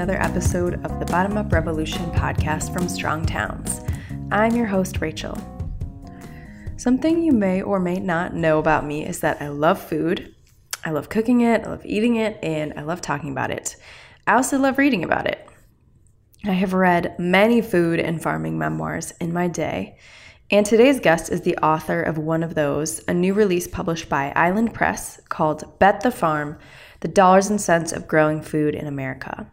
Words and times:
another 0.00 0.22
episode 0.22 0.82
of 0.86 0.98
the 0.98 1.04
Bottom 1.12 1.36
Up 1.36 1.52
Revolution 1.52 2.10
podcast 2.12 2.72
from 2.72 2.88
Strong 2.88 3.26
Towns. 3.26 3.82
I'm 4.32 4.56
your 4.56 4.64
host, 4.64 4.98
Rachel. 5.02 5.36
Something 6.78 7.22
you 7.22 7.32
may 7.32 7.60
or 7.60 7.78
may 7.78 7.96
not 7.96 8.32
know 8.32 8.58
about 8.58 8.86
me 8.86 9.06
is 9.06 9.20
that 9.20 9.42
I 9.42 9.48
love 9.48 9.78
food. 9.78 10.34
I 10.86 10.92
love 10.92 11.10
cooking 11.10 11.42
it, 11.42 11.66
I 11.66 11.68
love 11.68 11.84
eating 11.84 12.16
it, 12.16 12.38
and 12.42 12.72
I 12.78 12.82
love 12.84 13.02
talking 13.02 13.30
about 13.30 13.50
it. 13.50 13.76
I 14.26 14.36
also 14.36 14.58
love 14.58 14.78
reading 14.78 15.04
about 15.04 15.26
it. 15.26 15.46
I 16.46 16.52
have 16.52 16.72
read 16.72 17.18
many 17.18 17.60
food 17.60 18.00
and 18.00 18.22
farming 18.22 18.58
memoirs 18.58 19.12
in 19.20 19.34
my 19.34 19.48
day, 19.48 19.98
and 20.50 20.64
today's 20.64 20.98
guest 20.98 21.30
is 21.30 21.42
the 21.42 21.58
author 21.58 22.02
of 22.02 22.16
one 22.16 22.42
of 22.42 22.54
those, 22.54 23.02
a 23.06 23.12
new 23.12 23.34
release 23.34 23.68
published 23.68 24.08
by 24.08 24.32
Island 24.34 24.72
Press 24.72 25.20
called 25.28 25.78
Bet 25.78 26.00
the 26.00 26.10
Farm 26.10 26.56
The 27.00 27.08
Dollars 27.08 27.50
and 27.50 27.60
Sense 27.60 27.92
of 27.92 28.08
Growing 28.08 28.40
Food 28.40 28.74
in 28.74 28.86
America. 28.86 29.52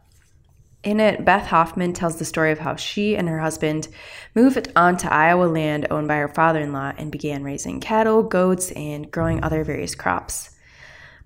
In 0.88 1.02
it, 1.02 1.26
Beth 1.26 1.48
Hoffman 1.48 1.92
tells 1.92 2.16
the 2.16 2.24
story 2.24 2.54
of 2.54 2.60
how 2.60 2.78
she 2.78 3.18
and 3.18 3.28
her 3.28 3.40
husband 3.40 3.90
moved 4.36 4.72
onto 4.74 5.10
Iowa 5.10 5.44
land 5.44 5.86
owned 5.92 6.08
by 6.08 6.16
her 6.16 6.30
father 6.30 6.62
in 6.62 6.72
law 6.72 6.94
and 6.98 7.12
began 7.12 7.44
raising 7.44 7.82
cattle, 7.82 8.24
goats, 8.24 8.72
and 8.72 9.12
growing 9.12 9.44
other 9.44 9.66
various 9.66 9.96
crops. 9.96 10.52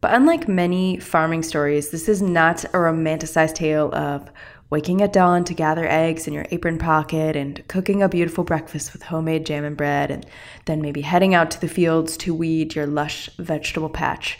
But 0.02 0.16
unlike 0.16 0.48
many 0.48 0.98
farming 0.98 1.44
stories, 1.44 1.92
this 1.92 2.10
is 2.10 2.24
not 2.24 2.64
a 2.64 2.70
romanticized 2.70 3.54
tale 3.54 3.94
of 3.94 4.32
waking 4.72 5.04
at 5.04 5.14
dawn 5.14 5.44
to 5.44 5.54
gather 5.54 5.88
eggs 5.88 6.26
in 6.26 6.34
your 6.34 6.48
apron 6.50 6.80
pocket 6.80 7.36
and 7.36 7.64
cooking 7.68 8.02
a 8.02 8.09
beautiful 8.09 8.44
breakfast 8.44 8.94
with 8.94 9.04
homemade 9.04 9.46
jam 9.46 9.64
and 9.64 9.78
bread, 9.78 10.09
and 10.09 10.26
then 10.66 10.82
maybe 10.82 11.02
heading 11.02 11.36
out 11.36 11.52
to 11.52 11.62
the 11.62 11.68
fields 11.68 12.18
to 12.18 12.34
weed 12.34 12.73
your 12.73 12.88
lush 12.88 13.30
vegetable 13.38 13.92
patch. 13.92 14.40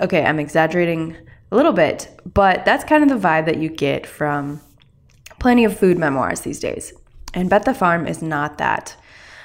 Okay, 0.00 0.24
I'm 0.24 0.40
exaggerating 0.40 1.14
a 1.52 1.54
little 1.54 1.74
bit, 1.74 2.18
but 2.24 2.64
that's 2.64 2.82
kind 2.82 3.02
of 3.02 3.10
the 3.10 3.28
vibe 3.28 3.44
that 3.44 3.58
you 3.58 3.68
get 3.68 4.06
from 4.06 4.60
plenty 5.38 5.64
of 5.64 5.78
food 5.78 5.98
memoirs 5.98 6.40
these 6.40 6.58
days. 6.58 6.94
And 7.34 7.50
Bet 7.50 7.66
the 7.66 7.74
Farm 7.74 8.06
is 8.06 8.22
not 8.22 8.56
that. 8.56 8.96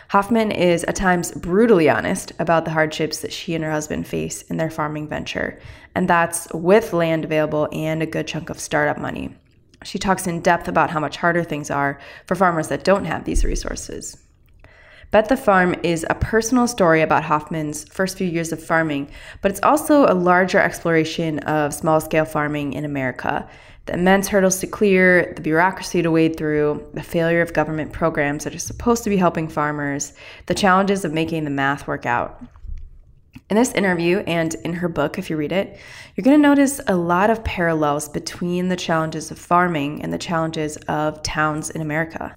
Hoffman 0.10 0.52
is 0.52 0.86
at 0.86 0.96
times 0.96 1.34
brutally 1.34 1.90
honest 1.90 2.32
about 2.40 2.64
the 2.64 2.72
hardships 2.72 3.20
that 3.20 3.34
she 3.34 3.56
and 3.56 3.64
her 3.64 3.72
husband 3.72 4.08
face 4.08 4.42
in 4.44 4.56
their 4.56 4.70
farming 4.70 5.10
venture, 5.10 5.60
and 5.96 6.08
that's 6.08 6.48
with 6.54 6.94
land 6.94 7.26
available 7.26 7.68
and 7.74 8.02
a 8.02 8.06
good 8.06 8.26
chunk 8.26 8.50
of 8.50 8.58
startup 8.58 8.98
money. 8.98 9.36
She 9.84 10.00
talks 10.00 10.28
in 10.28 10.42
depth 10.42 10.70
about 10.70 10.90
how 10.90 11.02
much 11.02 11.18
harder 11.18 11.44
things 11.44 11.70
are 11.70 12.00
for 12.26 12.36
farmers 12.36 12.70
that 12.70 12.86
don't 12.86 13.06
have 13.06 13.26
these 13.26 13.44
resources. 13.44 14.18
Bet 15.10 15.30
the 15.30 15.38
Farm 15.38 15.74
is 15.84 16.06
a 16.10 16.16
personal 16.16 16.68
story 16.68 17.02
about 17.02 17.24
Hoffman's 17.24 17.86
first 17.86 18.18
few 18.18 18.28
years 18.28 18.52
of 18.52 18.62
farming, 18.62 19.10
but 19.42 19.50
it's 19.50 19.62
also 19.64 20.04
a 20.06 20.12
larger 20.14 20.60
exploration 20.60 21.40
of 21.40 21.74
small 21.74 22.02
scale 22.02 22.26
farming 22.26 22.74
in 22.74 22.84
America. 22.84 23.48
The 23.86 23.94
immense 23.94 24.28
hurdles 24.28 24.60
to 24.60 24.68
clear, 24.68 25.32
the 25.34 25.42
bureaucracy 25.42 26.02
to 26.02 26.12
wade 26.12 26.36
through, 26.36 26.90
the 26.94 27.02
failure 27.02 27.42
of 27.42 27.54
government 27.54 27.94
programs 27.94 28.44
that 28.44 28.54
are 28.54 28.60
supposed 28.60 29.06
to 29.06 29.10
be 29.10 29.16
helping 29.16 29.48
farmers, 29.48 30.12
the 30.48 30.54
challenges 30.54 31.06
of 31.06 31.14
making 31.14 31.46
the 31.46 31.52
math 31.52 31.88
work 31.88 32.06
out. 32.06 32.44
In 33.50 33.56
this 33.56 33.72
interview 33.72 34.18
and 34.28 34.56
in 34.66 34.74
her 34.74 34.90
book, 34.90 35.18
if 35.18 35.30
you 35.30 35.38
read 35.38 35.54
it, 35.54 35.80
you're 36.16 36.26
going 36.26 36.36
to 36.36 36.48
notice 36.50 36.82
a 36.86 36.98
lot 36.98 37.30
of 37.30 37.46
parallels 37.46 38.10
between 38.10 38.68
the 38.68 38.76
challenges 38.76 39.32
of 39.32 39.40
farming 39.40 40.04
and 40.04 40.12
the 40.12 40.18
challenges 40.18 40.76
of 40.90 41.24
towns 41.24 41.70
in 41.70 41.80
America. 41.80 42.36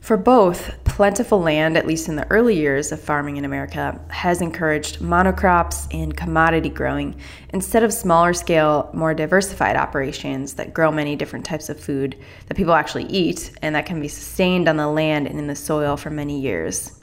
For 0.00 0.16
both, 0.16 0.82
plentiful 0.84 1.40
land, 1.40 1.76
at 1.76 1.86
least 1.86 2.08
in 2.08 2.16
the 2.16 2.28
early 2.30 2.56
years 2.56 2.90
of 2.90 3.00
farming 3.00 3.36
in 3.36 3.44
America, 3.44 4.00
has 4.08 4.40
encouraged 4.40 4.98
monocrops 4.98 5.86
and 5.94 6.16
commodity 6.16 6.70
growing 6.70 7.14
instead 7.50 7.84
of 7.84 7.92
smaller 7.92 8.32
scale, 8.32 8.90
more 8.94 9.14
diversified 9.14 9.76
operations 9.76 10.54
that 10.54 10.74
grow 10.74 10.90
many 10.90 11.16
different 11.16 11.44
types 11.44 11.68
of 11.68 11.78
food 11.78 12.16
that 12.48 12.56
people 12.56 12.74
actually 12.74 13.04
eat 13.04 13.52
and 13.62 13.74
that 13.74 13.86
can 13.86 14.00
be 14.00 14.08
sustained 14.08 14.68
on 14.68 14.78
the 14.78 14.88
land 14.88 15.26
and 15.26 15.38
in 15.38 15.46
the 15.46 15.54
soil 15.54 15.96
for 15.96 16.10
many 16.10 16.40
years. 16.40 17.00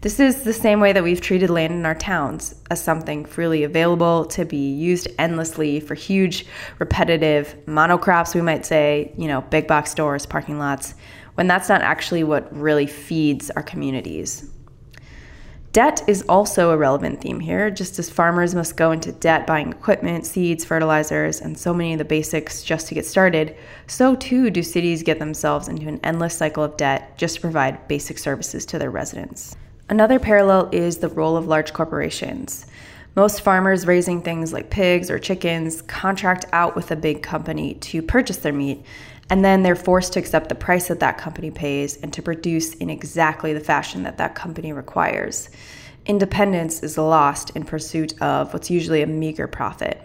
This 0.00 0.18
is 0.18 0.44
the 0.44 0.54
same 0.54 0.80
way 0.80 0.94
that 0.94 1.04
we've 1.04 1.20
treated 1.20 1.50
land 1.50 1.74
in 1.74 1.84
our 1.84 1.94
towns 1.94 2.54
as 2.70 2.82
something 2.82 3.26
freely 3.26 3.64
available 3.64 4.24
to 4.26 4.46
be 4.46 4.72
used 4.72 5.08
endlessly 5.18 5.78
for 5.78 5.94
huge, 5.94 6.46
repetitive 6.78 7.54
monocrops, 7.66 8.34
we 8.34 8.40
might 8.40 8.64
say, 8.64 9.12
you 9.18 9.28
know, 9.28 9.42
big 9.42 9.66
box 9.66 9.90
stores, 9.90 10.24
parking 10.24 10.58
lots, 10.58 10.94
when 11.40 11.46
that's 11.46 11.70
not 11.70 11.80
actually 11.80 12.22
what 12.22 12.54
really 12.54 12.84
feeds 12.84 13.50
our 13.52 13.62
communities. 13.62 14.50
Debt 15.72 16.04
is 16.06 16.20
also 16.28 16.70
a 16.70 16.76
relevant 16.76 17.22
theme 17.22 17.40
here, 17.40 17.70
just 17.70 17.98
as 17.98 18.10
farmers 18.10 18.54
must 18.54 18.76
go 18.76 18.92
into 18.92 19.10
debt 19.10 19.46
buying 19.46 19.70
equipment, 19.70 20.26
seeds, 20.26 20.66
fertilizers, 20.66 21.40
and 21.40 21.56
so 21.56 21.72
many 21.72 21.94
of 21.94 21.98
the 21.98 22.04
basics 22.04 22.62
just 22.62 22.88
to 22.88 22.94
get 22.94 23.06
started, 23.06 23.56
so 23.86 24.14
too 24.14 24.50
do 24.50 24.62
cities 24.62 25.02
get 25.02 25.18
themselves 25.18 25.66
into 25.66 25.88
an 25.88 25.98
endless 26.04 26.36
cycle 26.36 26.62
of 26.62 26.76
debt 26.76 27.16
just 27.16 27.36
to 27.36 27.40
provide 27.40 27.88
basic 27.88 28.18
services 28.18 28.66
to 28.66 28.78
their 28.78 28.90
residents. 28.90 29.56
Another 29.88 30.18
parallel 30.18 30.68
is 30.72 30.98
the 30.98 31.08
role 31.08 31.38
of 31.38 31.46
large 31.46 31.72
corporations. 31.72 32.66
Most 33.16 33.40
farmers 33.40 33.86
raising 33.86 34.20
things 34.20 34.52
like 34.52 34.68
pigs 34.68 35.10
or 35.10 35.18
chickens 35.18 35.80
contract 35.80 36.44
out 36.52 36.76
with 36.76 36.90
a 36.90 36.96
big 36.96 37.22
company 37.22 37.74
to 37.76 38.02
purchase 38.02 38.36
their 38.36 38.52
meat, 38.52 38.84
and 39.30 39.44
then 39.44 39.62
they're 39.62 39.76
forced 39.76 40.12
to 40.12 40.18
accept 40.18 40.48
the 40.48 40.54
price 40.54 40.88
that 40.88 41.00
that 41.00 41.16
company 41.16 41.50
pays 41.50 41.96
and 41.98 42.12
to 42.12 42.20
produce 42.20 42.74
in 42.74 42.90
exactly 42.90 43.52
the 43.52 43.60
fashion 43.60 44.02
that 44.02 44.18
that 44.18 44.34
company 44.34 44.72
requires. 44.72 45.48
Independence 46.06 46.82
is 46.82 46.98
lost 46.98 47.50
in 47.50 47.64
pursuit 47.64 48.20
of 48.20 48.52
what's 48.52 48.70
usually 48.70 49.02
a 49.02 49.06
meager 49.06 49.46
profit. 49.46 50.02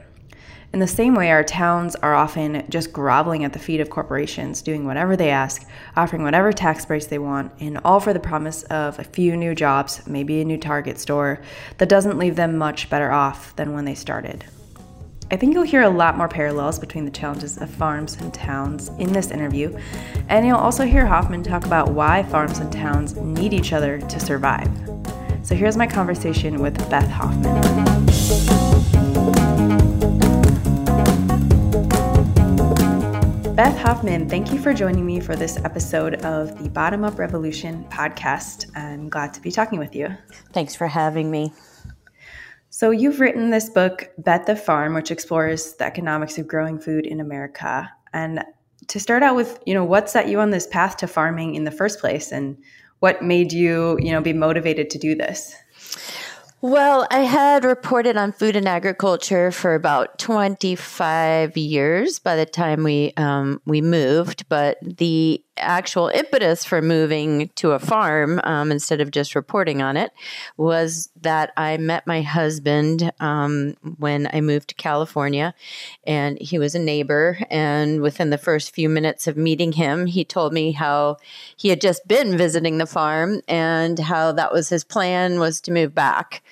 In 0.73 0.79
the 0.79 0.87
same 0.87 1.15
way, 1.15 1.31
our 1.31 1.43
towns 1.43 1.95
are 1.95 2.13
often 2.13 2.65
just 2.69 2.91
groveling 2.91 3.45
at 3.45 3.53
the 3.53 3.59
feet 3.59 3.79
of 3.79 3.89
corporations, 3.89 4.61
doing 4.61 4.85
whatever 4.85 5.15
they 5.15 5.29
ask, 5.29 5.65
offering 5.95 6.21
whatever 6.21 6.51
tax 6.51 6.85
breaks 6.85 7.05
they 7.05 7.17
want, 7.17 7.53
and 7.61 7.79
all 7.85 8.01
for 8.01 8.11
the 8.13 8.19
promise 8.19 8.63
of 8.63 8.99
a 8.99 9.03
few 9.05 9.37
new 9.37 9.55
jobs, 9.55 10.05
maybe 10.05 10.41
a 10.41 10.45
new 10.45 10.57
Target 10.57 10.99
store, 10.99 11.41
that 11.77 11.87
doesn't 11.87 12.17
leave 12.17 12.35
them 12.35 12.57
much 12.57 12.89
better 12.89 13.09
off 13.09 13.55
than 13.55 13.73
when 13.73 13.85
they 13.85 13.95
started. 13.95 14.43
I 15.31 15.37
think 15.37 15.55
you'll 15.55 15.63
hear 15.63 15.81
a 15.81 15.89
lot 15.89 16.17
more 16.17 16.27
parallels 16.27 16.77
between 16.77 17.03
the 17.03 17.09
challenges 17.09 17.57
of 17.57 17.67
farms 17.67 18.15
and 18.21 18.31
towns 18.31 18.89
in 18.99 19.11
this 19.11 19.31
interview, 19.31 19.75
and 20.29 20.45
you'll 20.45 20.57
also 20.57 20.85
hear 20.85 21.03
Hoffman 21.03 21.41
talk 21.41 21.65
about 21.65 21.89
why 21.91 22.21
farms 22.23 22.59
and 22.59 22.71
towns 22.71 23.15
need 23.15 23.51
each 23.51 23.73
other 23.73 23.99
to 23.99 24.19
survive. 24.19 24.69
So 25.41 25.55
here's 25.55 25.77
my 25.77 25.87
conversation 25.87 26.59
with 26.59 26.77
Beth 26.91 27.09
Hoffman. 27.09 28.05
Beth 33.55 33.77
Hoffman, 33.79 34.29
thank 34.29 34.51
you 34.51 34.59
for 34.59 34.75
joining 34.75 35.07
me 35.07 35.19
for 35.19 35.35
this 35.35 35.57
episode 35.57 36.15
of 36.23 36.61
the 36.61 36.69
Bottom 36.69 37.03
Up 37.03 37.17
Revolution 37.17 37.83
podcast. 37.89 38.75
I'm 38.77 39.09
glad 39.09 39.33
to 39.33 39.41
be 39.41 39.49
talking 39.49 39.79
with 39.79 39.95
you. 39.95 40.09
Thanks 40.53 40.75
for 40.75 40.85
having 40.85 41.31
me. 41.31 41.51
So, 42.77 42.91
you've 42.91 43.21
written 43.21 43.51
this 43.51 43.69
book, 43.69 44.11
Bet 44.17 44.47
the 44.47 44.55
Farm, 44.57 44.95
which 44.95 45.09
explores 45.09 45.75
the 45.75 45.85
economics 45.85 46.37
of 46.37 46.45
growing 46.45 46.77
food 46.77 47.05
in 47.05 47.21
America. 47.21 47.89
And 48.11 48.43
to 48.87 48.99
start 48.99 49.23
out 49.23 49.37
with, 49.37 49.59
you 49.65 49.73
know, 49.73 49.85
what 49.85 50.09
set 50.09 50.27
you 50.27 50.41
on 50.41 50.49
this 50.49 50.67
path 50.67 50.97
to 50.97 51.07
farming 51.07 51.55
in 51.55 51.63
the 51.63 51.71
first 51.71 52.01
place 52.01 52.33
and 52.33 52.57
what 52.99 53.21
made 53.21 53.53
you, 53.53 53.97
you 54.01 54.11
know, 54.11 54.19
be 54.19 54.33
motivated 54.33 54.89
to 54.89 54.97
do 54.97 55.15
this? 55.15 55.55
Well, 56.59 57.07
I 57.11 57.19
had 57.19 57.63
reported 57.63 58.17
on 58.17 58.33
food 58.33 58.57
and 58.57 58.67
agriculture 58.67 59.51
for 59.51 59.73
about 59.73 60.19
25 60.19 61.55
years 61.55 62.19
by 62.19 62.35
the 62.35 62.45
time 62.45 62.83
we 62.83 63.13
um, 63.15 63.61
we 63.65 63.79
moved, 63.79 64.49
but 64.49 64.79
the 64.81 65.41
actual 65.57 66.09
impetus 66.09 66.65
for 66.65 66.81
moving 66.81 67.49
to 67.55 67.71
a 67.71 67.79
farm 67.79 68.41
um, 68.43 68.71
instead 68.71 69.01
of 69.01 69.11
just 69.11 69.35
reporting 69.35 69.81
on 69.81 69.95
it 69.97 70.11
was 70.57 71.09
that 71.21 71.53
I 71.55 71.77
met 71.77 72.05
my 72.05 72.21
husband 72.21 73.11
um, 73.19 73.75
when 73.97 74.27
I 74.33 74.41
moved 74.41 74.69
to 74.69 74.75
California, 74.75 75.53
and 76.05 76.37
he 76.41 76.59
was 76.59 76.75
a 76.75 76.79
neighbor. 76.79 77.39
And 77.49 78.01
within 78.01 78.29
the 78.29 78.37
first 78.37 78.73
few 78.73 78.89
minutes 78.89 79.27
of 79.27 79.37
meeting 79.37 79.73
him, 79.73 80.07
he 80.07 80.25
told 80.25 80.53
me 80.53 80.73
how 80.73 81.17
he 81.55 81.69
had 81.69 81.81
just 81.81 82.07
been 82.07 82.37
visiting 82.37 82.77
the 82.77 82.85
farm 82.85 83.41
and 83.47 83.97
how 83.97 84.31
that 84.33 84.51
was 84.51 84.69
his 84.69 84.83
plan 84.83 85.39
was 85.39 85.61
to 85.61 85.71
move 85.71 85.95
back 85.95 86.43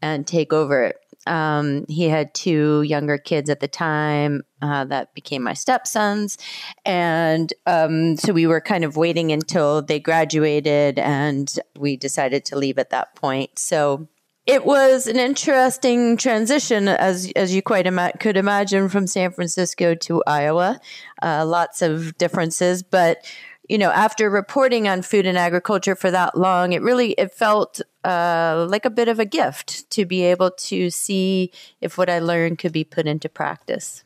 and 0.00 0.26
take 0.26 0.52
over 0.52 0.84
it. 0.84 1.01
Um, 1.26 1.84
he 1.88 2.08
had 2.08 2.34
two 2.34 2.82
younger 2.82 3.18
kids 3.18 3.48
at 3.48 3.60
the 3.60 3.68
time 3.68 4.42
uh, 4.60 4.84
that 4.86 5.14
became 5.14 5.42
my 5.42 5.54
stepsons. 5.54 6.38
And 6.84 7.52
um, 7.66 8.16
so 8.16 8.32
we 8.32 8.46
were 8.46 8.60
kind 8.60 8.84
of 8.84 8.96
waiting 8.96 9.32
until 9.32 9.82
they 9.82 10.00
graduated 10.00 10.98
and 10.98 11.52
we 11.78 11.96
decided 11.96 12.44
to 12.46 12.58
leave 12.58 12.78
at 12.78 12.90
that 12.90 13.14
point. 13.14 13.58
So 13.58 14.08
it 14.44 14.64
was 14.64 15.06
an 15.06 15.16
interesting 15.16 16.16
transition, 16.16 16.88
as 16.88 17.30
as 17.36 17.54
you 17.54 17.62
quite 17.62 17.86
ima- 17.86 18.12
could 18.18 18.36
imagine, 18.36 18.88
from 18.88 19.06
San 19.06 19.30
Francisco 19.30 19.94
to 19.94 20.22
Iowa. 20.26 20.80
Uh, 21.22 21.46
lots 21.46 21.80
of 21.80 22.18
differences, 22.18 22.82
but 22.82 23.24
you 23.68 23.78
know, 23.78 23.90
after 23.90 24.28
reporting 24.28 24.88
on 24.88 25.02
food 25.02 25.26
and 25.26 25.38
agriculture 25.38 25.94
for 25.94 26.10
that 26.10 26.36
long, 26.36 26.72
it 26.72 26.82
really 26.82 27.12
it 27.12 27.32
felt 27.32 27.80
uh, 28.04 28.66
like 28.68 28.84
a 28.84 28.90
bit 28.90 29.08
of 29.08 29.18
a 29.18 29.24
gift 29.24 29.88
to 29.90 30.04
be 30.04 30.22
able 30.22 30.50
to 30.50 30.90
see 30.90 31.52
if 31.80 31.96
what 31.96 32.10
I 32.10 32.18
learned 32.18 32.58
could 32.58 32.72
be 32.72 32.84
put 32.84 33.06
into 33.06 33.28
practice. 33.28 34.04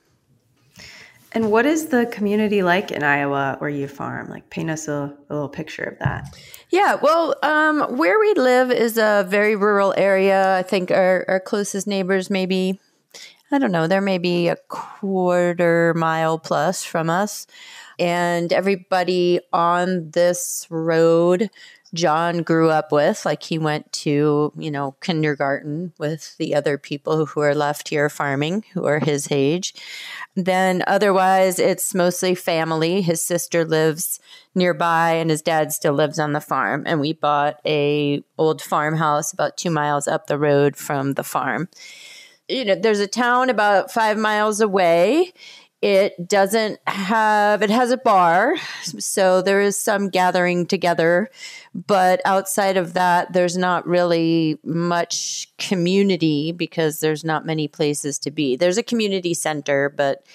And 1.32 1.50
what 1.50 1.66
is 1.66 1.88
the 1.88 2.06
community 2.06 2.62
like 2.62 2.90
in 2.90 3.02
Iowa 3.02 3.56
where 3.58 3.68
you 3.68 3.88
farm? 3.88 4.30
Like, 4.30 4.48
paint 4.48 4.70
us 4.70 4.88
a, 4.88 5.14
a 5.28 5.34
little 5.34 5.50
picture 5.50 5.82
of 5.82 5.98
that. 5.98 6.34
Yeah, 6.70 6.94
well, 6.94 7.34
um, 7.42 7.82
where 7.98 8.18
we 8.18 8.32
live 8.34 8.70
is 8.70 8.96
a 8.96 9.26
very 9.28 9.54
rural 9.54 9.92
area. 9.98 10.56
I 10.56 10.62
think 10.62 10.90
our, 10.90 11.26
our 11.28 11.40
closest 11.40 11.86
neighbors 11.86 12.30
maybe, 12.30 12.80
I 13.50 13.58
don't 13.58 13.70
know, 13.70 13.86
they're 13.86 14.00
maybe 14.00 14.48
a 14.48 14.56
quarter 14.68 15.92
mile 15.94 16.38
plus 16.38 16.82
from 16.82 17.10
us. 17.10 17.46
And 17.98 18.50
everybody 18.52 19.40
on 19.52 20.10
this 20.12 20.66
road 20.70 21.50
John 21.96 22.42
grew 22.42 22.70
up 22.70 22.92
with. 22.92 23.26
Like 23.26 23.42
he 23.42 23.58
went 23.58 23.92
to, 24.04 24.52
you 24.56 24.70
know, 24.70 24.94
kindergarten 25.00 25.92
with 25.98 26.36
the 26.36 26.54
other 26.54 26.78
people 26.78 27.26
who 27.26 27.40
are 27.40 27.54
left 27.54 27.88
here 27.88 28.08
farming, 28.08 28.64
who 28.74 28.84
are 28.84 29.00
his 29.00 29.28
age. 29.30 29.74
Then 30.34 30.84
otherwise, 30.86 31.58
it's 31.58 31.94
mostly 31.94 32.34
family. 32.34 33.02
His 33.02 33.22
sister 33.22 33.64
lives 33.64 34.20
nearby 34.54 35.12
and 35.12 35.30
his 35.30 35.42
dad 35.42 35.72
still 35.72 35.94
lives 35.94 36.18
on 36.18 36.32
the 36.32 36.40
farm. 36.40 36.84
And 36.86 37.00
we 37.00 37.12
bought 37.12 37.60
a 37.66 38.22
old 38.38 38.62
farmhouse 38.62 39.32
about 39.32 39.56
two 39.56 39.70
miles 39.70 40.06
up 40.06 40.26
the 40.26 40.38
road 40.38 40.76
from 40.76 41.14
the 41.14 41.24
farm. 41.24 41.68
You 42.48 42.64
know, 42.64 42.74
there's 42.76 43.00
a 43.00 43.08
town 43.08 43.50
about 43.50 43.90
five 43.90 44.16
miles 44.16 44.60
away 44.60 45.32
it 45.86 46.26
doesn't 46.26 46.80
have, 46.88 47.62
it 47.62 47.70
has 47.70 47.92
a 47.92 47.96
bar. 47.96 48.56
So 48.82 49.40
there 49.40 49.60
is 49.60 49.78
some 49.78 50.08
gathering 50.08 50.66
together. 50.66 51.30
But 51.76 52.20
outside 52.24 52.76
of 52.76 52.94
that, 52.94 53.32
there's 53.32 53.56
not 53.56 53.86
really 53.86 54.58
much 54.64 55.46
community 55.58 56.50
because 56.50 56.98
there's 56.98 57.24
not 57.24 57.46
many 57.46 57.68
places 57.68 58.18
to 58.20 58.32
be. 58.32 58.56
There's 58.56 58.78
a 58.78 58.82
community 58.82 59.32
center, 59.32 59.88
but 59.88 60.26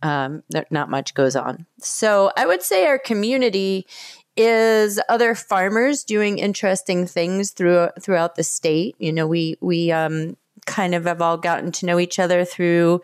um, 0.00 0.42
not 0.70 0.88
much 0.88 1.12
goes 1.12 1.36
on. 1.36 1.66
So 1.78 2.32
I 2.34 2.46
would 2.46 2.62
say 2.62 2.86
our 2.86 2.98
community 2.98 3.86
is 4.34 4.98
other 5.10 5.34
farmers 5.34 6.04
doing 6.04 6.38
interesting 6.38 7.06
things 7.06 7.50
through 7.50 7.90
throughout 8.00 8.36
the 8.36 8.44
state. 8.44 8.96
You 8.98 9.12
know, 9.12 9.26
we 9.26 9.58
we 9.60 9.92
um, 9.92 10.38
kind 10.64 10.94
of 10.94 11.04
have 11.04 11.20
all 11.20 11.36
gotten 11.36 11.70
to 11.72 11.86
know 11.86 11.98
each 11.98 12.18
other 12.18 12.46
through 12.46 13.02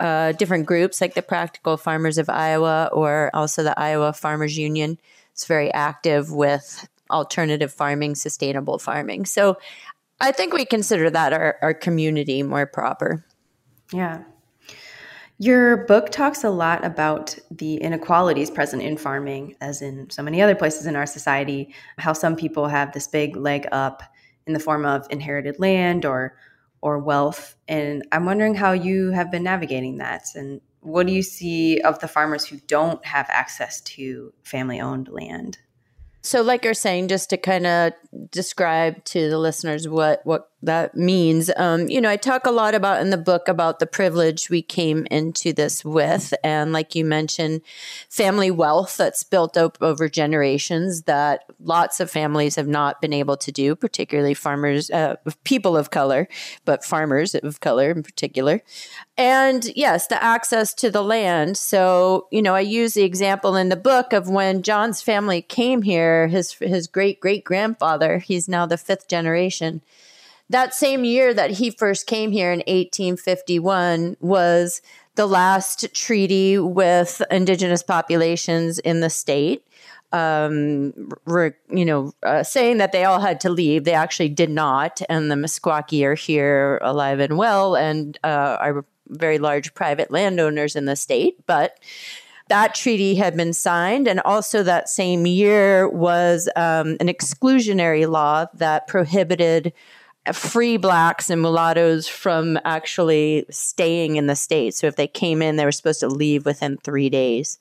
uh, 0.00 0.32
different 0.32 0.66
groups 0.66 1.00
like 1.00 1.14
the 1.14 1.22
Practical 1.22 1.76
Farmers 1.76 2.18
of 2.18 2.28
Iowa 2.28 2.90
or 2.92 3.30
also 3.34 3.62
the 3.62 3.78
Iowa 3.78 4.12
Farmers 4.12 4.58
Union. 4.58 4.98
It's 5.32 5.46
very 5.46 5.72
active 5.72 6.32
with 6.32 6.88
alternative 7.10 7.72
farming, 7.72 8.14
sustainable 8.14 8.78
farming. 8.78 9.26
So 9.26 9.56
I 10.20 10.32
think 10.32 10.52
we 10.52 10.64
consider 10.64 11.10
that 11.10 11.32
our, 11.32 11.56
our 11.62 11.74
community 11.74 12.42
more 12.42 12.66
proper. 12.66 13.24
Yeah. 13.92 14.22
Your 15.38 15.84
book 15.84 16.10
talks 16.10 16.44
a 16.44 16.50
lot 16.50 16.82
about 16.84 17.38
the 17.50 17.76
inequalities 17.76 18.50
present 18.50 18.82
in 18.82 18.96
farming, 18.96 19.54
as 19.60 19.82
in 19.82 20.08
so 20.08 20.22
many 20.22 20.40
other 20.40 20.54
places 20.54 20.86
in 20.86 20.96
our 20.96 21.04
society, 21.04 21.74
how 21.98 22.14
some 22.14 22.36
people 22.36 22.68
have 22.68 22.92
this 22.92 23.06
big 23.06 23.36
leg 23.36 23.66
up 23.70 24.02
in 24.46 24.54
the 24.54 24.60
form 24.60 24.86
of 24.86 25.06
inherited 25.10 25.58
land 25.58 26.06
or 26.06 26.36
or 26.80 26.98
wealth. 26.98 27.56
And 27.68 28.06
I'm 28.12 28.24
wondering 28.24 28.54
how 28.54 28.72
you 28.72 29.10
have 29.10 29.30
been 29.30 29.42
navigating 29.42 29.98
that. 29.98 30.24
And 30.34 30.60
what 30.80 31.06
do 31.06 31.12
you 31.12 31.22
see 31.22 31.80
of 31.80 31.98
the 31.98 32.08
farmers 32.08 32.46
who 32.46 32.58
don't 32.66 33.04
have 33.04 33.26
access 33.28 33.80
to 33.82 34.32
family 34.42 34.80
owned 34.80 35.08
land? 35.08 35.58
So, 36.22 36.42
like 36.42 36.64
you're 36.64 36.74
saying, 36.74 37.06
just 37.08 37.30
to 37.30 37.36
kind 37.36 37.66
of 37.66 37.92
describe 38.32 39.04
to 39.04 39.30
the 39.30 39.38
listeners 39.38 39.88
what 39.88 40.22
what 40.24 40.50
that 40.62 40.96
means, 40.96 41.50
um, 41.56 41.88
you 41.88 42.00
know, 42.00 42.08
I 42.08 42.16
talk 42.16 42.46
a 42.46 42.50
lot 42.50 42.74
about 42.74 43.02
in 43.02 43.10
the 43.10 43.18
book 43.18 43.46
about 43.46 43.78
the 43.78 43.86
privilege 43.86 44.48
we 44.48 44.62
came 44.62 45.06
into 45.10 45.52
this 45.52 45.84
with, 45.84 46.32
and 46.42 46.72
like 46.72 46.94
you 46.94 47.04
mentioned, 47.04 47.60
family 48.08 48.50
wealth 48.50 48.96
that's 48.96 49.22
built 49.22 49.56
up 49.58 49.76
over 49.82 50.08
generations 50.08 51.02
that 51.02 51.44
lots 51.60 52.00
of 52.00 52.10
families 52.10 52.56
have 52.56 52.68
not 52.68 53.02
been 53.02 53.12
able 53.12 53.36
to 53.36 53.52
do, 53.52 53.76
particularly 53.76 54.32
farmers, 54.32 54.90
uh, 54.90 55.16
people 55.44 55.76
of 55.76 55.90
color, 55.90 56.26
but 56.64 56.84
farmers 56.84 57.34
of 57.34 57.60
color 57.60 57.90
in 57.90 58.02
particular. 58.02 58.62
And 59.18 59.70
yes, 59.76 60.06
the 60.06 60.22
access 60.22 60.72
to 60.74 60.90
the 60.90 61.02
land. 61.02 61.58
So, 61.58 62.28
you 62.30 62.40
know, 62.40 62.54
I 62.54 62.60
use 62.60 62.94
the 62.94 63.02
example 63.02 63.56
in 63.56 63.68
the 63.68 63.76
book 63.76 64.14
of 64.14 64.30
when 64.30 64.62
John's 64.62 65.02
family 65.02 65.42
came 65.42 65.82
here, 65.82 66.28
his 66.28 66.54
his 66.54 66.86
great 66.86 67.20
great 67.20 67.44
grandfather, 67.44 68.18
he's 68.18 68.48
now 68.48 68.64
the 68.64 68.78
fifth 68.78 69.06
generation. 69.06 69.82
That 70.48 70.74
same 70.74 71.04
year 71.04 71.34
that 71.34 71.50
he 71.52 71.70
first 71.70 72.06
came 72.06 72.30
here 72.30 72.52
in 72.52 72.60
1851 72.60 74.16
was 74.20 74.80
the 75.16 75.26
last 75.26 75.92
treaty 75.94 76.58
with 76.58 77.22
indigenous 77.30 77.82
populations 77.82 78.78
in 78.78 79.00
the 79.00 79.10
state. 79.10 79.66
Um, 80.12 81.10
re, 81.24 81.50
you 81.68 81.84
know, 81.84 82.12
uh, 82.22 82.44
saying 82.44 82.76
that 82.78 82.92
they 82.92 83.04
all 83.04 83.20
had 83.20 83.40
to 83.40 83.50
leave. 83.50 83.84
They 83.84 83.92
actually 83.92 84.28
did 84.28 84.50
not, 84.50 85.02
and 85.08 85.30
the 85.30 85.34
Meskwaki 85.34 86.04
are 86.04 86.14
here 86.14 86.78
alive 86.80 87.18
and 87.18 87.36
well, 87.36 87.74
and 87.74 88.16
uh, 88.22 88.56
are 88.60 88.84
very 89.08 89.38
large 89.38 89.74
private 89.74 90.10
landowners 90.10 90.76
in 90.76 90.84
the 90.84 90.96
state, 90.96 91.44
but 91.46 91.78
that 92.48 92.74
treaty 92.74 93.16
had 93.16 93.36
been 93.36 93.52
signed. 93.52 94.06
And 94.06 94.20
also 94.20 94.62
that 94.62 94.88
same 94.88 95.26
year 95.26 95.88
was 95.88 96.48
um, 96.54 96.96
an 97.00 97.08
exclusionary 97.08 98.08
law 98.08 98.46
that 98.54 98.86
prohibited 98.86 99.72
free 100.32 100.76
blacks 100.76 101.30
and 101.30 101.40
mulattoes 101.40 102.08
from 102.08 102.58
actually 102.64 103.44
staying 103.50 104.16
in 104.16 104.26
the 104.26 104.36
state. 104.36 104.74
So 104.74 104.86
if 104.86 104.96
they 104.96 105.08
came 105.08 105.42
in, 105.42 105.56
they 105.56 105.64
were 105.64 105.72
supposed 105.72 106.00
to 106.00 106.08
leave 106.08 106.44
within 106.44 106.78
three 106.78 107.10
days. 107.10 107.58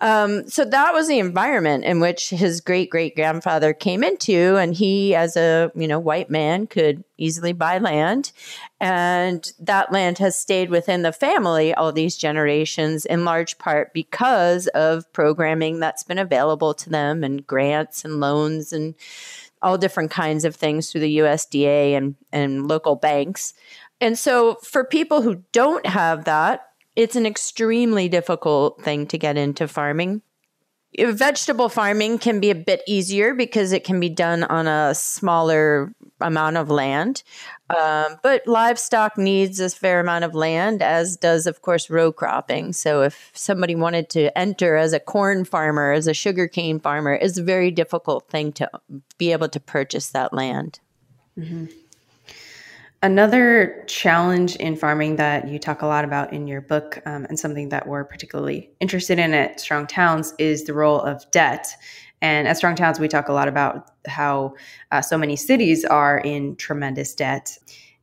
Um, 0.00 0.46
so 0.46 0.66
that 0.66 0.92
was 0.92 1.08
the 1.08 1.18
environment 1.18 1.84
in 1.84 2.00
which 2.00 2.28
his 2.28 2.60
great 2.60 2.90
great 2.90 3.14
grandfather 3.16 3.72
came 3.72 4.04
into, 4.04 4.56
and 4.56 4.74
he, 4.74 5.14
as 5.14 5.38
a 5.38 5.72
you 5.74 5.88
know 5.88 5.98
white 5.98 6.28
man, 6.28 6.66
could 6.66 7.02
easily 7.16 7.54
buy 7.54 7.78
land, 7.78 8.32
and 8.78 9.50
that 9.58 9.90
land 9.90 10.18
has 10.18 10.38
stayed 10.38 10.68
within 10.68 11.00
the 11.00 11.12
family 11.12 11.72
all 11.72 11.92
these 11.92 12.18
generations, 12.18 13.06
in 13.06 13.24
large 13.24 13.56
part 13.56 13.94
because 13.94 14.66
of 14.68 15.10
programming 15.14 15.80
that's 15.80 16.04
been 16.04 16.18
available 16.18 16.74
to 16.74 16.90
them, 16.90 17.24
and 17.24 17.46
grants 17.46 18.04
and 18.04 18.20
loans 18.20 18.74
and 18.74 18.94
all 19.66 19.76
different 19.76 20.12
kinds 20.12 20.44
of 20.44 20.54
things 20.54 20.92
through 20.92 21.00
the 21.00 21.18
USDA 21.18 21.96
and 21.96 22.14
and 22.30 22.68
local 22.68 22.94
banks. 22.94 23.52
And 24.00 24.16
so, 24.16 24.54
for 24.62 24.84
people 24.84 25.22
who 25.22 25.42
don't 25.50 25.84
have 25.86 26.24
that, 26.24 26.68
it's 26.94 27.16
an 27.16 27.26
extremely 27.26 28.08
difficult 28.08 28.80
thing 28.82 29.08
to 29.08 29.18
get 29.18 29.36
into 29.36 29.66
farming. 29.66 30.22
Vegetable 30.98 31.68
farming 31.68 32.18
can 32.18 32.40
be 32.40 32.50
a 32.50 32.54
bit 32.54 32.82
easier 32.86 33.34
because 33.34 33.72
it 33.72 33.84
can 33.84 34.00
be 34.00 34.08
done 34.08 34.44
on 34.44 34.66
a 34.66 34.94
smaller 34.94 35.92
amount 36.20 36.56
of 36.56 36.70
land. 36.70 37.22
Um, 37.68 38.16
but 38.22 38.46
livestock 38.46 39.18
needs 39.18 39.60
a 39.60 39.68
fair 39.70 40.00
amount 40.00 40.24
of 40.24 40.34
land, 40.34 40.82
as 40.82 41.16
does, 41.16 41.46
of 41.46 41.62
course, 41.62 41.90
row 41.90 42.12
cropping. 42.12 42.72
So, 42.72 43.02
if 43.02 43.30
somebody 43.34 43.74
wanted 43.74 44.08
to 44.10 44.36
enter 44.38 44.76
as 44.76 44.92
a 44.92 45.00
corn 45.00 45.44
farmer, 45.44 45.92
as 45.92 46.06
a 46.06 46.14
sugarcane 46.14 46.78
farmer, 46.78 47.14
it's 47.14 47.38
a 47.38 47.42
very 47.42 47.70
difficult 47.70 48.28
thing 48.28 48.52
to 48.52 48.70
be 49.18 49.32
able 49.32 49.48
to 49.48 49.60
purchase 49.60 50.10
that 50.10 50.32
land. 50.32 50.78
Mm-hmm. 51.38 51.66
Another 53.02 53.84
challenge 53.86 54.56
in 54.56 54.74
farming 54.74 55.16
that 55.16 55.48
you 55.48 55.58
talk 55.58 55.82
a 55.82 55.86
lot 55.86 56.04
about 56.04 56.32
in 56.32 56.46
your 56.46 56.62
book, 56.62 57.00
um, 57.04 57.26
and 57.26 57.38
something 57.38 57.68
that 57.68 57.86
we're 57.86 58.04
particularly 58.04 58.70
interested 58.80 59.18
in 59.18 59.34
at 59.34 59.60
Strong 59.60 59.88
Towns, 59.88 60.32
is 60.38 60.64
the 60.64 60.72
role 60.72 61.00
of 61.00 61.30
debt. 61.30 61.68
And 62.22 62.48
at 62.48 62.56
Strong 62.56 62.76
Towns, 62.76 62.98
we 62.98 63.08
talk 63.08 63.28
a 63.28 63.32
lot 63.32 63.48
about 63.48 63.90
how 64.06 64.54
uh, 64.90 65.02
so 65.02 65.18
many 65.18 65.36
cities 65.36 65.84
are 65.84 66.18
in 66.18 66.56
tremendous 66.56 67.14
debt. 67.14 67.58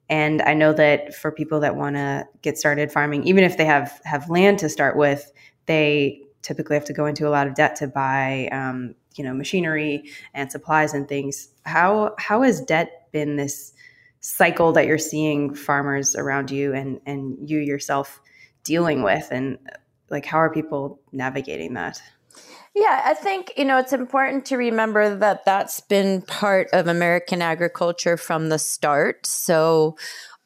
And 0.09 0.43
I 0.43 0.53
know 0.53 0.73
that 0.73 1.15
for 1.15 1.31
people 1.31 1.59
that 1.61 1.75
want 1.75 1.95
to 1.95 2.27
get 2.43 2.59
started 2.59 2.91
farming, 2.91 3.23
even 3.23 3.43
if 3.43 3.57
they 3.57 3.65
have 3.65 3.99
have 4.05 4.29
land 4.29 4.59
to 4.59 4.69
start 4.69 4.95
with, 4.95 5.31
they 5.65 6.21
typically 6.43 6.75
have 6.75 6.85
to 6.85 6.93
go 6.93 7.07
into 7.07 7.27
a 7.27 7.31
lot 7.31 7.47
of 7.47 7.55
debt 7.55 7.75
to 7.77 7.87
buy, 7.87 8.47
um, 8.51 8.93
you 9.15 9.23
know, 9.23 9.33
machinery 9.33 10.03
and 10.35 10.51
supplies 10.51 10.93
and 10.93 11.07
things. 11.07 11.49
How 11.65 12.13
how 12.19 12.43
has 12.43 12.61
debt 12.61 13.07
been 13.11 13.37
this 13.37 13.72
cycle 14.23 14.71
that 14.71 14.87
you're 14.87 14.97
seeing 14.97 15.53
farmers 15.53 16.15
around 16.15 16.49
you 16.49 16.73
and 16.73 16.99
and 17.05 17.37
you 17.47 17.59
yourself 17.59 18.21
dealing 18.63 19.03
with? 19.03 19.27
And 19.31 19.59
like 20.09 20.25
how 20.25 20.37
are 20.39 20.51
people 20.51 20.99
navigating 21.11 21.73
that? 21.73 22.01
Yeah, 22.75 23.03
I 23.05 23.13
think, 23.13 23.53
you 23.55 23.65
know, 23.65 23.77
it's 23.77 23.93
important 23.93 24.45
to 24.47 24.57
remember 24.57 25.15
that 25.17 25.45
that's 25.45 25.79
been 25.79 26.23
part 26.23 26.69
of 26.73 26.87
American 26.87 27.39
agriculture 27.39 28.17
from 28.17 28.49
the 28.49 28.57
start. 28.57 29.27
So, 29.27 29.95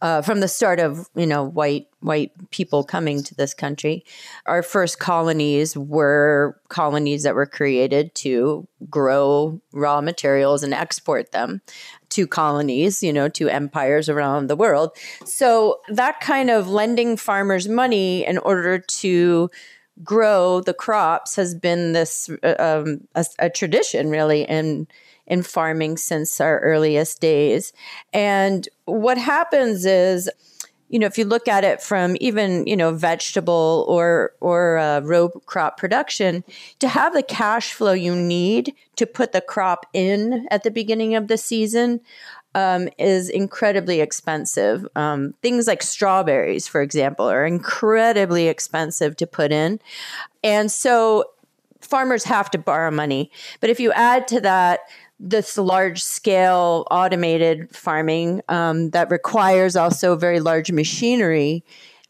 uh, 0.02 0.22
from 0.22 0.42
the 0.42 0.48
start 0.48 0.80
of 0.80 1.08
you 1.16 1.26
know 1.26 1.44
white 1.44 1.88
white 2.02 2.32
people 2.52 2.84
coming 2.84 3.24
to 3.24 3.34
this 3.34 3.56
country, 3.56 4.06
our 4.46 4.62
first 4.62 5.00
colonies 5.00 5.76
were 5.76 6.60
colonies 6.70 7.24
that 7.24 7.34
were 7.34 7.48
created 7.48 8.14
to 8.14 8.68
grow 8.90 9.60
raw 9.74 10.00
materials 10.02 10.62
and 10.62 10.74
export 10.74 11.32
them 11.32 11.62
to 12.18 12.26
colonies, 12.26 13.04
you 13.04 13.14
know, 13.14 13.30
to 13.30 13.48
empires 13.48 14.10
around 14.10 14.48
the 14.48 14.56
world. 14.56 14.90
So 15.24 15.82
that 15.88 16.20
kind 16.20 16.50
of 16.50 16.68
lending 16.68 17.16
farmers 17.16 17.70
money 17.70 18.26
in 18.26 18.40
order 18.40 18.80
to 18.80 19.52
grow 20.04 20.62
the 20.62 20.74
crops 20.74 21.36
has 21.36 21.54
been 21.54 21.94
this 21.94 22.28
uh, 22.42 22.56
um, 22.58 23.08
a, 23.14 23.24
a 23.38 23.50
tradition 23.52 24.10
really 24.10 24.42
in 24.42 24.88
in 25.28 25.44
farming 25.44 25.98
since 25.98 26.42
our 26.42 26.60
earliest 26.62 27.22
days. 27.22 27.72
And 28.14 28.68
what 28.86 29.20
happens 29.20 29.86
is 29.86 30.28
you 30.90 31.00
know, 31.00 31.08
if 31.08 31.18
you 31.18 31.26
look 31.26 31.48
at 31.48 31.64
it 31.64 31.82
from 31.82 32.16
even 32.20 32.66
you 32.66 32.76
know 32.76 32.94
vegetable 32.94 33.86
or 33.88 34.34
or 34.40 34.78
uh, 34.78 35.02
row 35.02 35.30
crop 35.30 35.78
production, 35.78 36.44
to 36.80 36.88
have 36.88 37.14
the 37.14 37.24
cash 37.24 37.74
flow 37.74 37.94
you 37.94 38.16
need 38.16 38.74
to 38.96 39.06
put 39.06 39.32
the 39.32 39.42
crop 39.42 39.86
in 39.94 40.48
at 40.50 40.64
the 40.64 40.72
beginning 40.72 41.16
of 41.16 41.28
the 41.28 41.38
season 41.38 42.00
um, 42.56 42.90
is 42.98 43.30
incredibly 43.30 44.00
expensive. 44.02 44.88
Um, 44.96 45.34
things 45.42 45.68
like 45.68 45.84
strawberries, 45.84 46.68
for 46.68 46.82
example, 46.82 47.30
are 47.30 47.46
incredibly 47.46 48.48
expensive 48.48 49.16
to 49.18 49.28
put 49.28 49.52
in, 49.52 49.80
and 50.44 50.72
so 50.72 51.26
farmers 51.82 52.24
have 52.24 52.50
to 52.52 52.58
borrow 52.58 52.92
money. 52.92 53.32
But 53.60 53.70
if 53.70 53.80
you 53.80 53.92
add 53.92 54.28
to 54.30 54.42
that 54.42 54.82
this 55.20 55.58
large 55.58 56.04
scale 56.04 56.86
automated 56.92 57.76
farming 57.76 58.42
um, 58.50 58.92
that 58.92 59.10
requires 59.10 59.76
also 59.76 60.16
very 60.16 60.40
large 60.40 60.72
machinery 60.72 61.64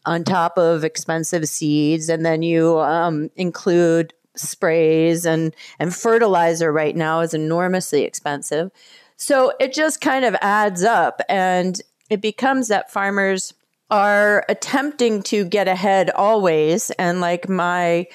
on 0.04 0.24
top 0.24 0.58
of 0.58 0.84
expensive 0.84 1.48
seeds. 1.48 2.08
And 2.08 2.24
then 2.24 2.42
you 2.42 2.78
um, 2.80 3.30
include 3.36 4.12
sprays 4.36 5.26
and 5.26 5.54
and 5.78 5.94
fertilizer 5.94 6.72
right 6.72 6.94
now 6.94 7.20
is 7.20 7.34
enormously 7.34 8.04
expensive. 8.04 8.70
So 9.16 9.52
it 9.58 9.72
just 9.72 10.00
kind 10.00 10.24
of 10.24 10.36
adds 10.40 10.84
up 10.84 11.20
and 11.28 11.80
it 12.08 12.20
becomes 12.20 12.68
that 12.68 12.90
farmers 12.90 13.52
are 13.90 14.44
attempting 14.48 15.22
to 15.24 15.44
get 15.44 15.66
ahead 15.66 16.10
always. 16.10 16.90
And 16.92 17.20
like 17.20 17.48
my 17.48 18.06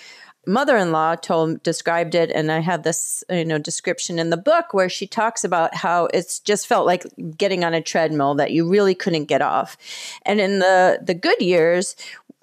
mother-in-law 0.46 1.16
told 1.16 1.64
described 1.64 2.16
it 2.16 2.30
and 2.32 2.52
i 2.52 2.60
have 2.60 2.84
this 2.84 3.24
you 3.30 3.46
know 3.46 3.58
description 3.58 4.20
in 4.20 4.30
the 4.30 4.38
book 4.38 4.74
where 4.74 4.90
she 4.90 5.08
talks 5.08 5.44
about 5.44 5.74
how 5.74 6.08
it's 6.14 6.40
just 6.40 6.68
felt 6.68 6.86
like 6.86 7.06
getting 7.38 7.64
on 7.64 7.74
a 7.74 7.82
treadmill 7.82 8.36
that 8.36 8.52
you 8.52 8.68
really 8.68 8.96
couldn't 8.96 9.26
get 9.26 9.42
off. 9.42 9.78
And 10.24 10.40
in 10.40 10.60
the 10.60 11.00
the 11.02 11.14
good 11.14 11.42
years 11.42 11.96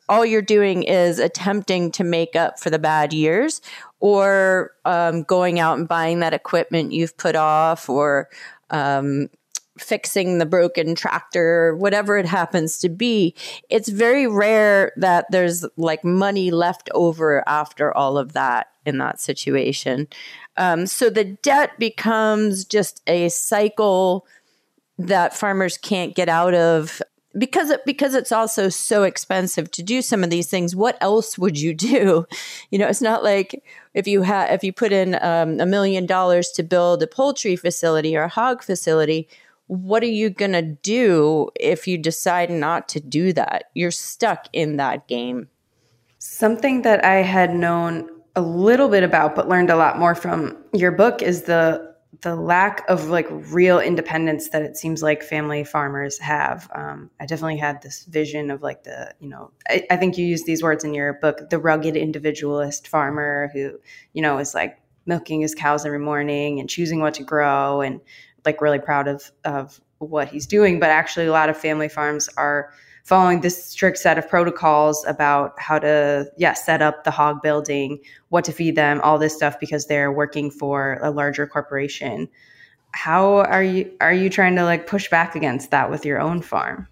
all 0.08 0.26
you're 0.26 0.42
doing 0.42 0.82
is 0.82 1.20
attempting 1.20 1.92
to 1.92 2.02
make 2.02 2.34
up 2.34 2.58
for 2.58 2.68
the 2.68 2.80
bad 2.80 3.12
years 3.12 3.62
or 4.00 4.72
um, 4.84 5.22
going 5.22 5.60
out 5.60 5.78
and 5.78 5.86
buying 5.86 6.18
that 6.18 6.34
equipment 6.34 6.92
you've 6.92 7.16
put 7.16 7.36
off 7.36 7.88
or 7.88 8.28
um, 8.70 9.28
fixing 9.80 10.38
the 10.38 10.46
broken 10.46 10.94
tractor, 10.94 11.74
whatever 11.76 12.16
it 12.16 12.26
happens 12.26 12.78
to 12.78 12.88
be, 12.88 13.34
it's 13.68 13.88
very 13.88 14.26
rare 14.26 14.92
that 14.96 15.26
there's 15.30 15.64
like 15.76 16.04
money 16.04 16.50
left 16.50 16.90
over 16.94 17.42
after 17.48 17.96
all 17.96 18.18
of 18.18 18.32
that 18.32 18.68
in 18.86 18.98
that 18.98 19.20
situation. 19.20 20.08
Um, 20.56 20.86
so 20.86 21.10
the 21.10 21.24
debt 21.24 21.78
becomes 21.78 22.64
just 22.64 23.02
a 23.06 23.28
cycle 23.28 24.26
that 24.98 25.34
farmers 25.34 25.78
can't 25.78 26.14
get 26.14 26.28
out 26.28 26.54
of 26.54 27.00
because 27.38 27.70
it, 27.70 27.84
because 27.86 28.14
it's 28.14 28.32
also 28.32 28.68
so 28.68 29.04
expensive 29.04 29.70
to 29.70 29.82
do 29.82 30.02
some 30.02 30.24
of 30.24 30.30
these 30.30 30.48
things 30.48 30.74
what 30.74 30.98
else 31.00 31.38
would 31.38 31.58
you 31.58 31.72
do 31.72 32.26
you 32.70 32.78
know 32.78 32.88
it's 32.88 33.00
not 33.00 33.22
like 33.22 33.62
if 33.94 34.06
you 34.06 34.22
have 34.22 34.50
if 34.50 34.64
you 34.64 34.72
put 34.72 34.92
in 34.92 35.14
um, 35.22 35.60
a 35.60 35.66
million 35.66 36.06
dollars 36.06 36.50
to 36.50 36.62
build 36.62 37.02
a 37.02 37.06
poultry 37.06 37.56
facility 37.56 38.16
or 38.16 38.24
a 38.24 38.28
hog 38.28 38.62
facility 38.62 39.28
what 39.70 40.02
are 40.02 40.06
you 40.06 40.30
going 40.30 40.50
to 40.50 40.62
do 40.62 41.48
if 41.54 41.86
you 41.86 41.96
decide 41.96 42.50
not 42.50 42.88
to 42.88 42.98
do 42.98 43.32
that? 43.32 43.70
You're 43.72 43.92
stuck 43.92 44.48
in 44.52 44.78
that 44.78 45.06
game. 45.06 45.46
Something 46.18 46.82
that 46.82 47.04
I 47.04 47.22
had 47.22 47.54
known 47.54 48.10
a 48.34 48.40
little 48.40 48.88
bit 48.88 49.04
about 49.04 49.36
but 49.36 49.48
learned 49.48 49.70
a 49.70 49.76
lot 49.76 49.96
more 49.96 50.16
from 50.16 50.56
your 50.72 50.90
book 50.90 51.22
is 51.22 51.42
the 51.42 51.88
the 52.22 52.34
lack 52.34 52.84
of 52.88 53.06
like 53.10 53.28
real 53.30 53.78
independence 53.78 54.48
that 54.48 54.62
it 54.62 54.76
seems 54.76 55.04
like 55.04 55.22
family 55.22 55.62
farmers 55.62 56.18
have. 56.18 56.68
Um, 56.74 57.08
I 57.20 57.26
definitely 57.26 57.58
had 57.58 57.80
this 57.80 58.04
vision 58.04 58.50
of 58.50 58.62
like 58.62 58.82
the, 58.82 59.14
you 59.20 59.28
know, 59.28 59.52
I, 59.68 59.86
I 59.88 59.96
think 59.96 60.18
you 60.18 60.26
use 60.26 60.42
these 60.42 60.62
words 60.62 60.82
in 60.82 60.92
your 60.92 61.14
book, 61.14 61.48
the 61.48 61.58
rugged 61.60 61.96
individualist 61.96 62.88
farmer 62.88 63.50
who, 63.54 63.78
you 64.12 64.20
know, 64.20 64.38
is 64.38 64.52
like 64.52 64.80
milking 65.06 65.40
his 65.40 65.54
cows 65.54 65.86
every 65.86 65.98
morning 65.98 66.60
and 66.60 66.68
choosing 66.68 67.00
what 67.00 67.14
to 67.14 67.22
grow 67.22 67.80
and 67.80 68.00
like 68.44 68.60
really 68.60 68.78
proud 68.78 69.08
of 69.08 69.30
of 69.44 69.80
what 69.98 70.28
he's 70.28 70.46
doing. 70.46 70.80
But 70.80 70.90
actually, 70.90 71.26
a 71.26 71.32
lot 71.32 71.48
of 71.48 71.56
family 71.56 71.88
farms 71.88 72.28
are 72.36 72.72
following 73.04 73.40
this 73.40 73.64
strict 73.64 73.98
set 73.98 74.18
of 74.18 74.28
protocols 74.28 75.04
about 75.06 75.58
how 75.58 75.78
to 75.78 76.30
yeah 76.36 76.52
set 76.52 76.82
up 76.82 77.04
the 77.04 77.10
hog 77.10 77.42
building, 77.42 77.98
what 78.28 78.44
to 78.44 78.52
feed 78.52 78.76
them, 78.76 79.00
all 79.02 79.18
this 79.18 79.34
stuff 79.34 79.58
because 79.58 79.86
they're 79.86 80.12
working 80.12 80.50
for 80.50 80.98
a 81.02 81.10
larger 81.10 81.46
corporation. 81.46 82.28
How 82.92 83.38
are 83.38 83.62
you 83.62 83.90
are 84.00 84.12
you 84.12 84.30
trying 84.30 84.56
to 84.56 84.64
like 84.64 84.86
push 84.86 85.08
back 85.08 85.34
against 85.34 85.70
that 85.70 85.90
with 85.90 86.04
your 86.04 86.20
own 86.20 86.42
farm? 86.42 86.88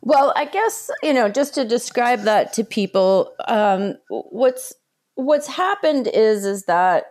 Well, 0.00 0.32
I 0.34 0.46
guess 0.46 0.90
you 1.02 1.12
know 1.12 1.28
just 1.28 1.54
to 1.54 1.64
describe 1.64 2.22
that 2.22 2.52
to 2.54 2.64
people, 2.64 3.32
um, 3.46 3.94
what's 4.08 4.72
what's 5.14 5.46
happened 5.46 6.08
is 6.08 6.44
is 6.44 6.64
that 6.64 7.04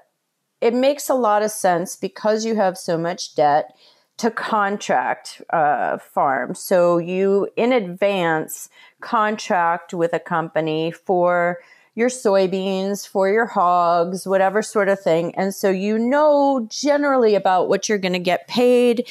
it 0.62 0.74
makes 0.74 1.10
a 1.10 1.16
lot 1.16 1.42
of 1.42 1.52
sense 1.52 1.96
because 1.96 2.46
you 2.46 2.56
have 2.56 2.78
so 2.78 2.98
much 2.98 3.36
debt 3.36 3.76
to 4.18 4.30
contract 4.30 5.42
uh, 5.50 5.98
farms. 5.98 6.60
So 6.60 7.00
you, 7.00 7.50
in 7.56 7.74
advance, 7.74 8.70
contract 9.00 9.96
with 9.96 10.14
a 10.14 10.20
company 10.20 10.92
for 10.92 11.58
your 11.96 12.10
soybeans, 12.10 13.08
for 13.08 13.28
your 13.30 13.48
hogs, 13.48 14.28
whatever 14.28 14.62
sort 14.62 14.90
of 14.90 15.00
thing. 15.00 15.34
And 15.36 15.54
so 15.54 15.72
you 15.72 15.98
know 15.98 16.68
generally 16.70 17.34
about 17.34 17.68
what 17.68 17.90
you're 17.90 17.98
going 17.98 18.14
to 18.14 18.20
get 18.20 18.48
paid, 18.48 19.10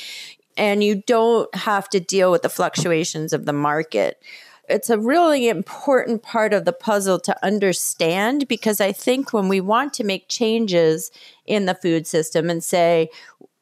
and 0.56 0.84
you 0.84 1.02
don't 1.06 1.52
have 1.54 1.88
to 1.90 2.00
deal 2.00 2.30
with 2.30 2.42
the 2.42 2.48
fluctuations 2.48 3.32
of 3.32 3.46
the 3.46 3.52
market 3.52 4.22
it's 4.70 4.90
a 4.90 4.98
really 4.98 5.48
important 5.48 6.22
part 6.22 6.54
of 6.54 6.64
the 6.64 6.72
puzzle 6.72 7.18
to 7.20 7.44
understand 7.44 8.48
because 8.48 8.80
I 8.80 8.92
think 8.92 9.32
when 9.32 9.48
we 9.48 9.60
want 9.60 9.92
to 9.94 10.04
make 10.04 10.28
changes 10.28 11.10
in 11.46 11.66
the 11.66 11.74
food 11.74 12.06
system 12.06 12.48
and 12.48 12.62
say 12.62 13.10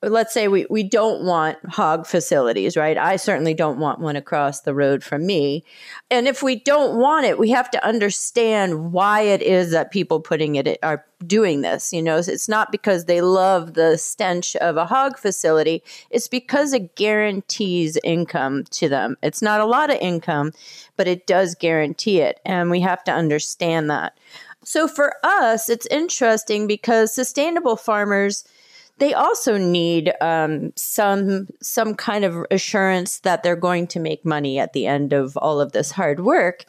let's 0.02 0.32
say 0.32 0.46
we, 0.46 0.64
we 0.70 0.84
don't 0.84 1.24
want 1.24 1.58
hog 1.68 2.06
facilities, 2.06 2.76
right? 2.76 2.96
I 2.96 3.16
certainly 3.16 3.52
don't 3.52 3.80
want 3.80 3.98
one 3.98 4.14
across 4.14 4.60
the 4.60 4.74
road 4.74 5.02
from 5.02 5.26
me. 5.26 5.64
And 6.08 6.28
if 6.28 6.40
we 6.40 6.56
don't 6.56 6.98
want 6.98 7.26
it, 7.26 7.38
we 7.38 7.50
have 7.50 7.68
to 7.72 7.84
understand 7.84 8.92
why 8.92 9.22
it 9.22 9.42
is 9.42 9.72
that 9.72 9.90
people 9.90 10.20
putting 10.20 10.54
it 10.54 10.78
are 10.84 11.04
doing 11.26 11.62
this. 11.62 11.92
You 11.92 12.00
know, 12.02 12.18
it's 12.18 12.48
not 12.48 12.70
because 12.70 13.06
they 13.06 13.20
love 13.20 13.74
the 13.74 13.98
stench 13.98 14.54
of 14.56 14.76
a 14.76 14.86
hog 14.86 15.18
facility. 15.18 15.82
It's 16.10 16.28
because 16.28 16.72
it 16.72 16.94
guarantees 16.94 17.98
income 18.04 18.64
to 18.70 18.88
them. 18.88 19.16
It's 19.20 19.42
not 19.42 19.60
a 19.60 19.66
lot 19.66 19.90
of 19.90 19.98
income, 20.00 20.52
but 20.96 21.08
it 21.08 21.26
does 21.26 21.56
guarantee 21.56 22.20
it. 22.20 22.38
And 22.44 22.70
we 22.70 22.80
have 22.80 23.02
to 23.04 23.12
understand 23.12 23.90
that. 23.90 24.16
So 24.62 24.86
for 24.86 25.14
us, 25.24 25.68
it's 25.68 25.86
interesting 25.86 26.68
because 26.68 27.12
sustainable 27.12 27.76
farmers– 27.76 28.44
they 28.98 29.14
also 29.14 29.56
need 29.56 30.12
um, 30.20 30.72
some 30.76 31.48
some 31.62 31.94
kind 31.94 32.24
of 32.24 32.44
assurance 32.50 33.20
that 33.20 33.42
they're 33.42 33.56
going 33.56 33.86
to 33.88 34.00
make 34.00 34.24
money 34.24 34.58
at 34.58 34.72
the 34.72 34.86
end 34.86 35.12
of 35.12 35.36
all 35.36 35.60
of 35.60 35.72
this 35.72 35.92
hard 35.92 36.20
work. 36.20 36.64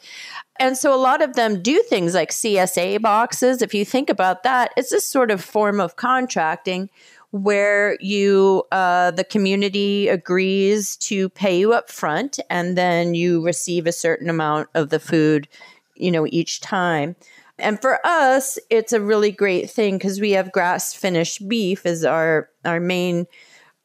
And 0.58 0.76
so 0.76 0.94
a 0.94 1.00
lot 1.00 1.22
of 1.22 1.34
them 1.34 1.62
do 1.62 1.82
things 1.88 2.14
like 2.14 2.30
CSA 2.30 3.00
boxes. 3.00 3.62
If 3.62 3.74
you 3.74 3.84
think 3.84 4.10
about 4.10 4.42
that, 4.42 4.72
it's 4.76 4.90
this 4.90 5.06
sort 5.06 5.30
of 5.30 5.42
form 5.42 5.80
of 5.80 5.96
contracting 5.96 6.90
where 7.30 7.96
you 8.00 8.64
uh, 8.72 9.12
the 9.12 9.24
community 9.24 10.08
agrees 10.08 10.96
to 10.96 11.28
pay 11.30 11.58
you 11.58 11.72
up 11.72 11.90
front 11.90 12.38
and 12.50 12.76
then 12.76 13.14
you 13.14 13.44
receive 13.44 13.86
a 13.86 13.92
certain 13.92 14.28
amount 14.28 14.68
of 14.74 14.90
the 14.90 14.98
food 14.98 15.46
you 15.94 16.10
know 16.10 16.26
each 16.28 16.60
time 16.60 17.14
and 17.60 17.80
for 17.80 18.04
us, 18.06 18.58
it's 18.70 18.92
a 18.92 19.00
really 19.00 19.32
great 19.32 19.70
thing 19.70 19.98
because 19.98 20.20
we 20.20 20.32
have 20.32 20.52
grass 20.52 20.94
finished 20.94 21.48
beef 21.48 21.86
as 21.86 22.04
our 22.04 22.48
our 22.64 22.80
main 22.80 23.26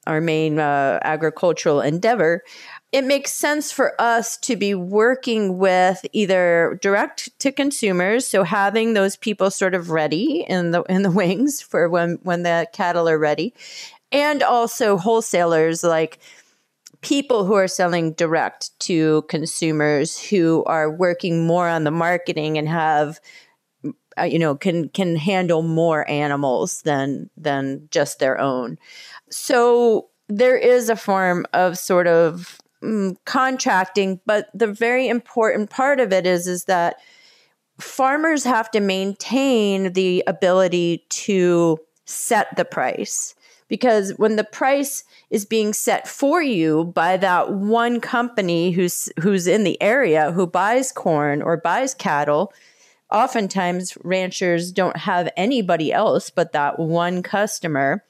our 0.07 0.21
main 0.21 0.59
uh, 0.59 0.99
agricultural 1.01 1.81
endeavor. 1.81 2.43
It 2.91 3.03
makes 3.03 3.33
sense 3.33 3.71
for 3.71 3.99
us 3.99 4.37
to 4.37 4.55
be 4.55 4.75
working 4.75 5.57
with 5.57 6.05
either 6.13 6.77
direct 6.81 7.37
to 7.39 7.51
consumers, 7.51 8.27
so 8.27 8.43
having 8.43 8.93
those 8.93 9.17
people 9.17 9.51
sort 9.51 9.73
of 9.73 9.89
ready 9.89 10.45
in 10.47 10.71
the 10.71 10.83
in 10.83 11.01
the 11.01 11.11
wings 11.21 11.61
for 11.61 11.89
when 11.89 12.19
when 12.23 12.43
the 12.43 12.67
cattle 12.73 13.09
are 13.09 13.19
ready, 13.19 13.53
and 14.11 14.43
also 14.43 14.97
wholesalers 14.97 15.83
like 15.83 16.19
people 17.01 17.45
who 17.45 17.53
are 17.53 17.67
selling 17.67 18.13
direct 18.13 18.77
to 18.79 19.21
consumers 19.23 20.19
who 20.19 20.63
are 20.65 20.89
working 20.89 21.45
more 21.45 21.67
on 21.67 21.83
the 21.83 21.91
marketing 21.91 22.57
and 22.57 22.67
have 22.67 23.19
uh, 24.17 24.23
you 24.23 24.39
know 24.39 24.55
can 24.55 24.89
can 24.89 25.15
handle 25.15 25.61
more 25.61 26.09
animals 26.09 26.81
than 26.83 27.29
than 27.37 27.87
just 27.91 28.19
their 28.19 28.39
own. 28.39 28.77
So 29.29 30.09
there 30.27 30.57
is 30.57 30.89
a 30.89 30.95
form 30.95 31.45
of 31.53 31.77
sort 31.77 32.07
of 32.07 32.59
mm, 32.81 33.15
contracting 33.25 34.19
but 34.25 34.49
the 34.53 34.67
very 34.67 35.07
important 35.07 35.69
part 35.69 35.99
of 35.99 36.11
it 36.11 36.25
is 36.25 36.47
is 36.47 36.65
that 36.65 36.97
farmers 37.79 38.43
have 38.43 38.71
to 38.71 38.79
maintain 38.79 39.93
the 39.93 40.23
ability 40.27 41.05
to 41.09 41.77
set 42.05 42.55
the 42.55 42.65
price. 42.65 43.35
Because 43.67 44.11
when 44.17 44.35
the 44.35 44.43
price 44.43 45.03
is 45.31 45.43
being 45.43 45.73
set 45.73 46.07
for 46.07 46.41
you 46.41 46.85
by 46.85 47.17
that 47.17 47.51
one 47.51 47.99
company 47.99 48.71
who's 48.71 49.09
who's 49.19 49.47
in 49.47 49.63
the 49.63 49.81
area 49.81 50.31
who 50.31 50.45
buys 50.45 50.91
corn 50.91 51.41
or 51.41 51.57
buys 51.57 51.95
cattle 51.95 52.53
oftentimes 53.11 53.97
ranchers 54.03 54.71
don't 54.71 54.97
have 54.97 55.31
anybody 55.37 55.91
else 55.91 56.29
but 56.29 56.51
that 56.53 56.79
one 56.79 57.23
customer. 57.23 58.03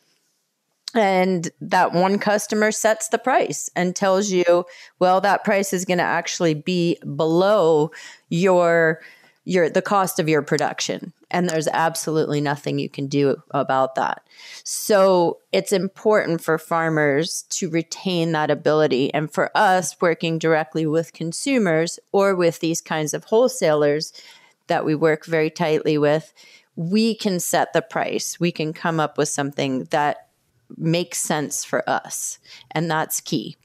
And 0.93 1.49
that 1.59 1.91
one 1.91 2.19
customer 2.19 2.71
sets 2.71 3.09
the 3.09 3.17
price 3.17 3.69
and 3.75 3.93
tells 3.93 4.31
you 4.31 4.63
well 4.99 5.19
that 5.21 5.43
price 5.43 5.73
is 5.73 5.83
going 5.83 5.97
to 5.97 6.05
actually 6.05 6.53
be 6.53 6.97
below 7.17 7.91
your 8.29 9.01
your 9.45 9.69
the 9.69 9.81
cost 9.81 10.19
of 10.19 10.27
your 10.27 10.41
production. 10.41 11.13
And 11.31 11.49
there's 11.49 11.67
absolutely 11.67 12.41
nothing 12.41 12.79
you 12.79 12.89
can 12.89 13.07
do 13.07 13.35
about 13.51 13.95
that. 13.95 14.25
So 14.63 15.39
it's 15.51 15.71
important 15.71 16.41
for 16.41 16.57
farmers 16.57 17.43
to 17.49 17.69
retain 17.69 18.31
that 18.31 18.51
ability. 18.51 19.13
And 19.13 19.31
for 19.31 19.51
us 19.55 19.99
working 20.01 20.39
directly 20.39 20.85
with 20.85 21.13
consumers 21.13 21.99
or 22.11 22.35
with 22.35 22.59
these 22.59 22.81
kinds 22.81 23.13
of 23.13 23.25
wholesalers 23.25 24.13
that 24.67 24.86
we 24.86 24.95
work 24.95 25.25
very 25.25 25.50
tightly 25.50 25.98
with 25.98 26.34
we 26.75 27.15
can 27.15 27.39
set 27.39 27.74
the 27.74 27.81
price 27.81 28.39
we 28.39 28.51
can 28.51 28.74
come 28.74 29.00
up 29.00 29.17
with 29.17 29.29
something 29.29 29.86
that 29.86 30.29
makes 30.77 31.19
sense 31.19 31.63
for 31.63 31.88
us 31.89 32.39
and 32.72 32.89
that's 32.89 33.22
key 33.22 33.55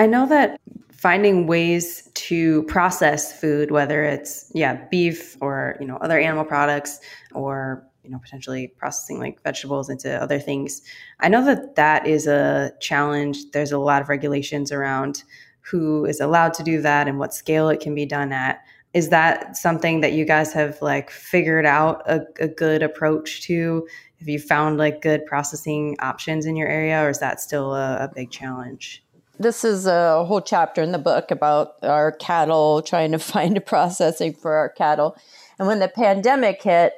I 0.00 0.06
know 0.06 0.26
that 0.28 0.58
finding 1.00 1.46
ways 1.46 2.10
to 2.14 2.62
process 2.64 3.38
food, 3.38 3.70
whether 3.70 4.02
it's 4.02 4.50
yeah 4.54 4.86
beef 4.90 5.36
or 5.40 5.76
you 5.80 5.86
know 5.86 5.96
other 5.96 6.18
animal 6.18 6.44
products 6.44 7.00
or 7.34 7.86
you 8.02 8.10
know 8.10 8.18
potentially 8.18 8.68
processing 8.78 9.18
like 9.18 9.42
vegetables 9.42 9.90
into 9.90 10.10
other 10.22 10.38
things. 10.38 10.82
I 11.20 11.28
know 11.28 11.44
that 11.44 11.74
that 11.76 12.06
is 12.06 12.26
a 12.26 12.72
challenge. 12.80 13.50
There's 13.52 13.72
a 13.72 13.78
lot 13.78 14.00
of 14.00 14.08
regulations 14.08 14.72
around 14.72 15.22
who 15.60 16.04
is 16.04 16.20
allowed 16.20 16.54
to 16.54 16.62
do 16.62 16.80
that 16.80 17.08
and 17.08 17.18
what 17.18 17.34
scale 17.34 17.68
it 17.68 17.80
can 17.80 17.94
be 17.94 18.06
done 18.06 18.32
at. 18.32 18.60
Is 18.92 19.10
that 19.10 19.56
something 19.56 20.00
that 20.00 20.12
you 20.12 20.24
guys 20.24 20.52
have 20.52 20.80
like 20.82 21.10
figured 21.10 21.66
out 21.66 22.02
a, 22.08 22.26
a 22.40 22.48
good 22.48 22.82
approach 22.82 23.42
to? 23.42 23.86
Have 24.18 24.28
you 24.28 24.38
found 24.38 24.78
like 24.78 25.00
good 25.00 25.24
processing 25.26 25.96
options 26.00 26.44
in 26.44 26.56
your 26.56 26.68
area, 26.68 27.02
or 27.02 27.08
is 27.08 27.20
that 27.20 27.40
still 27.40 27.74
a, 27.74 28.04
a 28.04 28.10
big 28.12 28.30
challenge? 28.30 29.02
this 29.40 29.64
is 29.64 29.86
a 29.86 30.22
whole 30.26 30.42
chapter 30.42 30.82
in 30.82 30.92
the 30.92 30.98
book 30.98 31.30
about 31.30 31.76
our 31.82 32.12
cattle, 32.12 32.82
trying 32.82 33.10
to 33.10 33.18
find 33.34 33.56
a 33.56 33.60
processing 33.60 34.34
for 34.34 34.52
our 34.52 34.68
cattle. 34.68 35.16
And 35.58 35.66
when 35.66 35.80
the 35.80 35.88
pandemic 35.88 36.62
hit, 36.62 36.92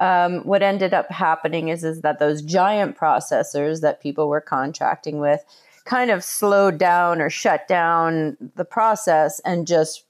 um, 0.00 0.40
what 0.40 0.62
ended 0.62 0.92
up 0.92 1.10
happening 1.10 1.68
is, 1.68 1.84
is 1.84 2.00
that 2.00 2.18
those 2.18 2.42
giant 2.42 2.98
processors 2.98 3.80
that 3.80 4.02
people 4.02 4.28
were 4.28 4.40
contracting 4.40 5.20
with 5.20 5.44
kind 5.84 6.10
of 6.10 6.24
slowed 6.24 6.78
down 6.78 7.20
or 7.20 7.30
shut 7.30 7.68
down 7.68 8.36
the 8.56 8.64
process 8.64 9.40
and 9.44 9.66
just 9.66 10.04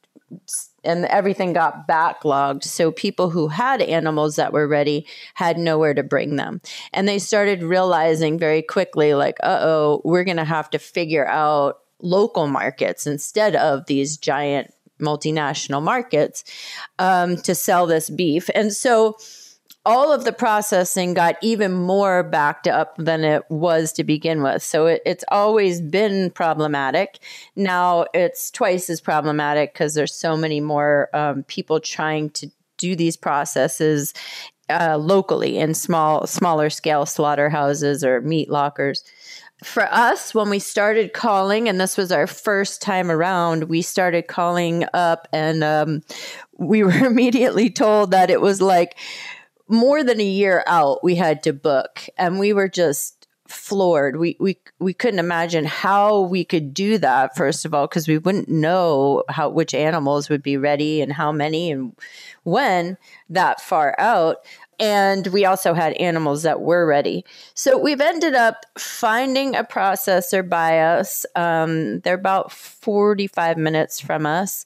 and 0.83 1.05
everything 1.07 1.53
got 1.53 1.89
backlogged. 1.89 2.65
So 2.65 2.91
people 2.91 3.31
who 3.31 3.49
had 3.49 3.81
animals 3.81 4.37
that 4.37 4.53
were 4.53 4.69
ready 4.69 5.07
had 5.35 5.59
nowhere 5.59 5.95
to 5.95 6.03
bring 6.03 6.37
them. 6.37 6.61
And 6.93 7.09
they 7.09 7.19
started 7.19 7.63
realizing 7.63 8.39
very 8.39 8.63
quickly, 8.63 9.15
like, 9.15 9.39
uh 9.43 9.59
oh, 9.63 10.03
we're 10.05 10.25
going 10.25 10.37
to 10.37 10.45
have 10.45 10.71
to 10.71 10.79
figure 10.79 11.27
out 11.27 11.79
local 12.01 12.47
markets 12.47 13.07
instead 13.07 13.57
of 13.57 13.87
these 13.87 14.17
giant 14.17 14.73
multinational 15.01 15.83
markets 15.83 16.45
um, 16.99 17.37
to 17.37 17.55
sell 17.55 17.87
this 17.87 18.11
beef. 18.11 18.49
And 18.55 18.73
so 18.73 19.17
all 19.87 20.13
of 20.13 20.25
the 20.25 20.33
processing 20.33 21.13
got 21.13 21.37
even 21.43 21.73
more 21.73 22.23
backed 22.23 22.67
up 22.67 22.97
than 22.97 23.23
it 23.23 23.43
was 23.51 23.93
to 23.93 24.05
begin 24.05 24.43
with. 24.43 24.63
So 24.63 24.87
it, 24.87 25.03
it's 25.05 25.25
always 25.29 25.81
been 25.81 26.31
problematic. 26.31 27.19
Now 27.55 28.07
it's 28.15 28.51
twice 28.51 28.89
as 28.89 29.01
problematic 29.01 29.75
because 29.75 29.95
there's 29.95 30.15
so 30.15 30.37
many 30.37 30.61
more 30.61 31.11
um, 31.13 31.43
people 31.45 31.81
trying 31.81 32.31
to 32.31 32.51
do 32.79 32.97
these 32.97 33.17
processes 33.17 34.15
uh, 34.71 34.97
locally 34.97 35.59
in 35.59 35.75
small, 35.75 36.27
smaller 36.27 36.71
scale 36.71 37.05
slaughterhouses 37.05 38.03
or 38.03 38.21
meat 38.23 38.49
lockers. 38.51 39.05
For 39.63 39.85
us, 39.93 40.35
when 40.35 40.51
we 40.51 40.59
started 40.59 41.13
calling, 41.13 41.69
and 41.69 41.81
this 41.81 41.97
was 41.97 42.11
our 42.11 42.27
first 42.27 42.83
time 42.83 43.11
around, 43.11 43.65
we 43.65 43.83
started 43.83 44.27
calling 44.27 44.85
up, 44.93 45.29
and 45.33 45.63
um, 45.63 46.03
we 46.59 46.83
were 46.83 46.91
immediately 47.07 47.71
told 47.71 48.11
that 48.11 48.31
it 48.31 48.41
was 48.41 48.61
like 48.61 48.97
more 49.69 50.03
than 50.03 50.21
a 50.21 50.25
year 50.25 50.63
out 50.67 51.03
we 51.03 51.15
had 51.15 51.43
to 51.43 51.53
book 51.53 52.07
and 52.17 52.39
we 52.39 52.53
were 52.53 52.69
just 52.69 53.27
floored 53.47 54.17
we 54.17 54.37
we 54.41 54.59
we 54.79 54.95
couldn't 54.95 55.19
imagine 55.19 55.67
how 55.67 56.21
we 56.23 56.45
could 56.45 56.73
do 56.73 56.97
that 56.97 57.37
first 57.37 57.65
of 57.65 57.75
all 57.75 57.87
because 57.87 58.09
we 58.09 58.17
wouldn't 58.17 58.49
know 58.49 59.23
how 59.29 59.51
which 59.51 59.75
animals 59.75 60.31
would 60.31 60.43
be 60.43 60.57
ready 60.57 61.03
and 61.03 61.13
how 61.13 61.31
many 61.31 61.71
and 61.71 61.95
when 62.43 62.97
that 63.29 63.61
far 63.61 63.95
out 63.99 64.39
and 64.79 65.27
we 65.29 65.45
also 65.45 65.75
had 65.75 65.93
animals 65.95 66.43
that 66.43 66.61
were 66.61 66.87
ready. 66.87 67.25
So 67.55 67.79
we've 67.79 68.01
ended 68.01 68.35
up 68.35 68.67
finding 68.79 69.55
a 69.55 69.65
processor 69.65 70.47
by 70.47 70.81
us. 70.81 71.25
Um, 71.37 72.01
they're 72.01 72.15
about 72.15 72.53
45 72.53 73.57
minutes 73.57 74.01
from 74.01 74.27
us 74.27 74.65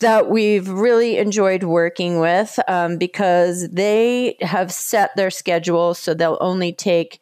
that 0.00 0.30
we've 0.30 0.68
really 0.68 1.18
enjoyed 1.18 1.64
working 1.64 2.20
with 2.20 2.58
um, 2.68 2.98
because 2.98 3.68
they 3.70 4.36
have 4.40 4.72
set 4.72 5.14
their 5.16 5.30
schedule 5.30 5.94
so 5.94 6.14
they'll 6.14 6.38
only 6.40 6.72
take 6.72 7.20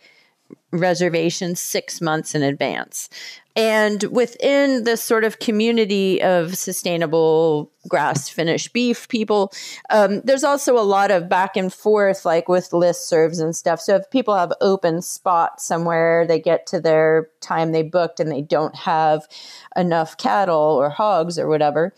reservations 0.73 1.61
six 1.61 2.01
months 2.01 2.35
in 2.35 2.43
advance. 2.43 3.09
And 3.55 4.03
within 4.05 4.85
this 4.85 5.03
sort 5.03 5.25
of 5.25 5.39
community 5.39 6.23
of 6.23 6.59
sustainable 6.59 7.73
grass 7.89 8.29
finished 8.29 8.75
beef 8.75 9.09
people, 9.09 9.51
um, 9.89 10.21
there's 10.25 10.45
also 10.45 10.79
a 10.79 10.85
lot 10.85 11.11
of 11.11 11.31
back 11.31 11.57
and 11.57 11.73
forth, 11.73 12.27
like 12.27 12.49
with 12.49 12.71
listservs 12.71 13.41
and 13.41 13.57
stuff. 13.57 13.81
So 13.81 13.97
if 13.97 14.11
people 14.11 14.37
have 14.37 14.53
open 14.61 15.01
spots 15.01 15.65
somewhere, 15.65 16.27
they 16.27 16.39
get 16.39 16.67
to 16.67 16.81
their 16.81 17.31
time 17.41 17.73
they 17.73 17.83
booked 17.83 18.21
and 18.21 18.31
they 18.31 18.43
don't 18.43 18.77
have 18.77 19.27
enough 19.75 20.19
cattle 20.19 20.77
or 20.79 20.91
hogs 20.91 21.39
or 21.39 21.49
whatever 21.49 21.95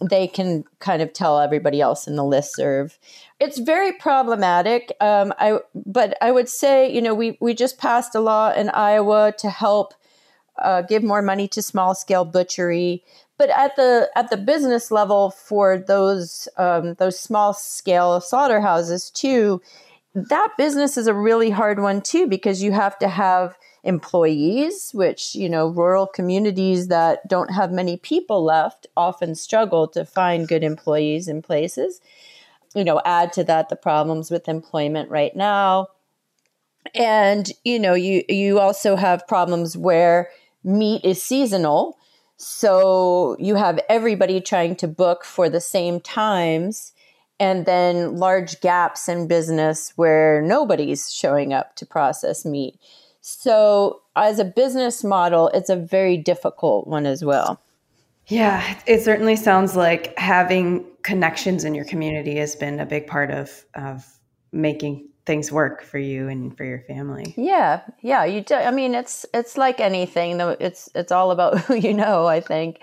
they 0.00 0.26
can 0.26 0.64
kind 0.78 1.02
of 1.02 1.12
tell 1.12 1.40
everybody 1.40 1.80
else 1.80 2.06
in 2.06 2.16
the 2.16 2.22
listserv. 2.22 2.96
It's 3.38 3.58
very 3.58 3.92
problematic. 3.92 4.92
Um, 5.00 5.32
I 5.38 5.58
but 5.74 6.16
I 6.20 6.30
would 6.30 6.48
say 6.48 6.90
you 6.90 7.02
know 7.02 7.14
we 7.14 7.36
we 7.40 7.54
just 7.54 7.78
passed 7.78 8.14
a 8.14 8.20
law 8.20 8.52
in 8.52 8.70
Iowa 8.70 9.32
to 9.38 9.50
help 9.50 9.94
uh, 10.60 10.82
give 10.82 11.02
more 11.02 11.22
money 11.22 11.48
to 11.48 11.62
small 11.62 11.94
scale 11.94 12.24
butchery. 12.24 13.02
But 13.38 13.50
at 13.50 13.76
the 13.76 14.10
at 14.14 14.30
the 14.30 14.36
business 14.36 14.90
level 14.90 15.30
for 15.30 15.78
those 15.78 16.48
um, 16.56 16.94
those 16.94 17.18
small 17.18 17.52
scale 17.54 18.20
slaughterhouses 18.20 19.10
too, 19.10 19.60
that 20.14 20.48
business 20.58 20.96
is 20.96 21.06
a 21.06 21.14
really 21.14 21.50
hard 21.50 21.80
one 21.80 22.02
too 22.02 22.26
because 22.26 22.62
you 22.62 22.72
have 22.72 22.98
to 22.98 23.08
have 23.08 23.56
employees, 23.84 24.90
which, 24.92 25.34
you 25.34 25.48
know, 25.48 25.68
rural 25.68 26.06
communities 26.06 26.88
that 26.88 27.26
don't 27.28 27.52
have 27.52 27.72
many 27.72 27.96
people 27.96 28.44
left 28.44 28.86
often 28.96 29.34
struggle 29.34 29.88
to 29.88 30.04
find 30.04 30.48
good 30.48 30.62
employees 30.62 31.28
in 31.28 31.42
places. 31.42 32.00
You 32.74 32.84
know, 32.84 33.00
add 33.04 33.32
to 33.34 33.44
that 33.44 33.68
the 33.68 33.76
problems 33.76 34.30
with 34.30 34.48
employment 34.48 35.10
right 35.10 35.34
now. 35.34 35.88
And, 36.94 37.50
you 37.64 37.78
know, 37.78 37.94
you 37.94 38.22
you 38.28 38.58
also 38.58 38.96
have 38.96 39.26
problems 39.26 39.76
where 39.76 40.30
meat 40.62 41.04
is 41.04 41.22
seasonal. 41.22 41.98
So 42.36 43.36
you 43.38 43.56
have 43.56 43.80
everybody 43.88 44.40
trying 44.40 44.76
to 44.76 44.88
book 44.88 45.24
for 45.24 45.50
the 45.50 45.60
same 45.60 46.00
times 46.00 46.92
and 47.38 47.64
then 47.64 48.16
large 48.16 48.60
gaps 48.60 49.08
in 49.08 49.26
business 49.26 49.92
where 49.96 50.42
nobody's 50.42 51.12
showing 51.12 51.52
up 51.52 51.74
to 51.76 51.86
process 51.86 52.44
meat. 52.44 52.78
So, 53.20 54.02
as 54.16 54.38
a 54.38 54.44
business 54.44 55.04
model, 55.04 55.48
it's 55.48 55.70
a 55.70 55.76
very 55.76 56.16
difficult 56.16 56.86
one 56.86 57.06
as 57.06 57.24
well. 57.24 57.60
Yeah, 58.26 58.78
it 58.86 59.02
certainly 59.02 59.36
sounds 59.36 59.76
like 59.76 60.16
having 60.18 60.86
connections 61.02 61.64
in 61.64 61.74
your 61.74 61.84
community 61.84 62.36
has 62.36 62.54
been 62.54 62.80
a 62.80 62.86
big 62.86 63.06
part 63.06 63.30
of 63.30 63.64
of 63.74 64.06
making 64.52 65.08
things 65.26 65.52
work 65.52 65.82
for 65.82 65.98
you 65.98 66.28
and 66.28 66.56
for 66.56 66.64
your 66.64 66.80
family. 66.80 67.34
Yeah, 67.36 67.82
yeah. 68.00 68.24
You 68.24 68.40
do. 68.40 68.54
I 68.54 68.70
mean, 68.70 68.94
it's 68.94 69.26
it's 69.34 69.56
like 69.56 69.80
anything. 69.80 70.38
Though 70.38 70.56
it's 70.60 70.88
it's 70.94 71.12
all 71.12 71.30
about 71.30 71.58
who 71.64 71.74
you 71.74 71.92
know. 71.92 72.26
I 72.26 72.40
think, 72.40 72.80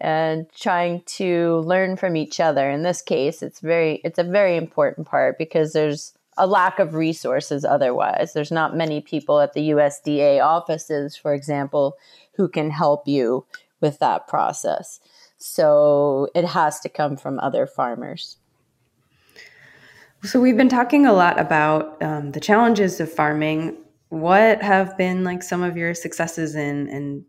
and 0.00 0.46
trying 0.52 1.02
to 1.18 1.58
learn 1.66 1.96
from 1.96 2.16
each 2.16 2.40
other. 2.40 2.70
In 2.70 2.82
this 2.82 3.02
case, 3.02 3.42
it's 3.42 3.60
very 3.60 4.00
it's 4.04 4.18
a 4.18 4.24
very 4.24 4.56
important 4.56 5.06
part 5.06 5.38
because 5.38 5.72
there's 5.72 6.14
a 6.38 6.46
lack 6.46 6.78
of 6.78 6.94
resources 6.94 7.64
otherwise. 7.64 8.32
There's 8.32 8.52
not 8.52 8.76
many 8.76 9.00
people 9.00 9.40
at 9.40 9.52
the 9.52 9.70
USDA 9.70 10.42
offices, 10.42 11.16
for 11.16 11.34
example, 11.34 11.96
who 12.34 12.48
can 12.48 12.70
help 12.70 13.06
you 13.06 13.44
with 13.80 13.98
that 13.98 14.26
process. 14.28 15.00
So 15.38 16.28
it 16.34 16.44
has 16.44 16.80
to 16.80 16.88
come 16.88 17.16
from 17.16 17.38
other 17.40 17.66
farmers. 17.66 18.38
So 20.24 20.40
we've 20.40 20.56
been 20.56 20.68
talking 20.68 21.06
a 21.06 21.12
lot 21.12 21.38
about 21.38 22.02
um, 22.02 22.32
the 22.32 22.40
challenges 22.40 22.98
of 22.98 23.12
farming. 23.12 23.76
What 24.08 24.62
have 24.62 24.96
been 24.98 25.22
like 25.22 25.42
some 25.42 25.62
of 25.62 25.76
your 25.76 25.94
successes 25.94 26.56
in 26.56 26.88
and 26.88 27.24